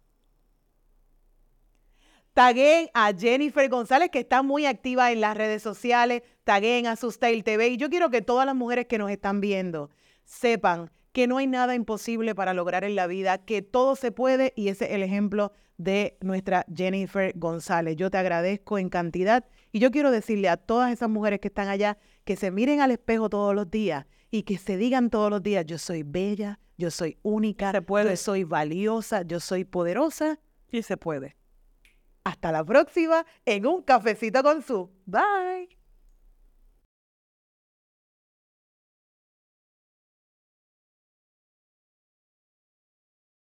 [2.33, 6.23] Taguen a Jennifer González, que está muy activa en las redes sociales.
[6.43, 7.67] Taguen a Sustail TV.
[7.67, 9.91] Y yo quiero que todas las mujeres que nos están viendo
[10.25, 14.51] sepan que no hay nada imposible para lograr en la vida, que todo se puede
[14.55, 17.97] y ese es el ejemplo de nuestra Jennifer González.
[17.97, 21.67] Yo te agradezco en cantidad y yo quiero decirle a todas esas mujeres que están
[21.67, 25.43] allá que se miren al espejo todos los días y que se digan todos los
[25.43, 28.09] días, yo soy bella, yo soy única, se puede.
[28.09, 30.39] yo soy valiosa, yo soy poderosa.
[30.71, 31.35] Y se puede.
[32.23, 34.89] Hasta la próxima en un cafecito con su.
[35.05, 35.82] Bye.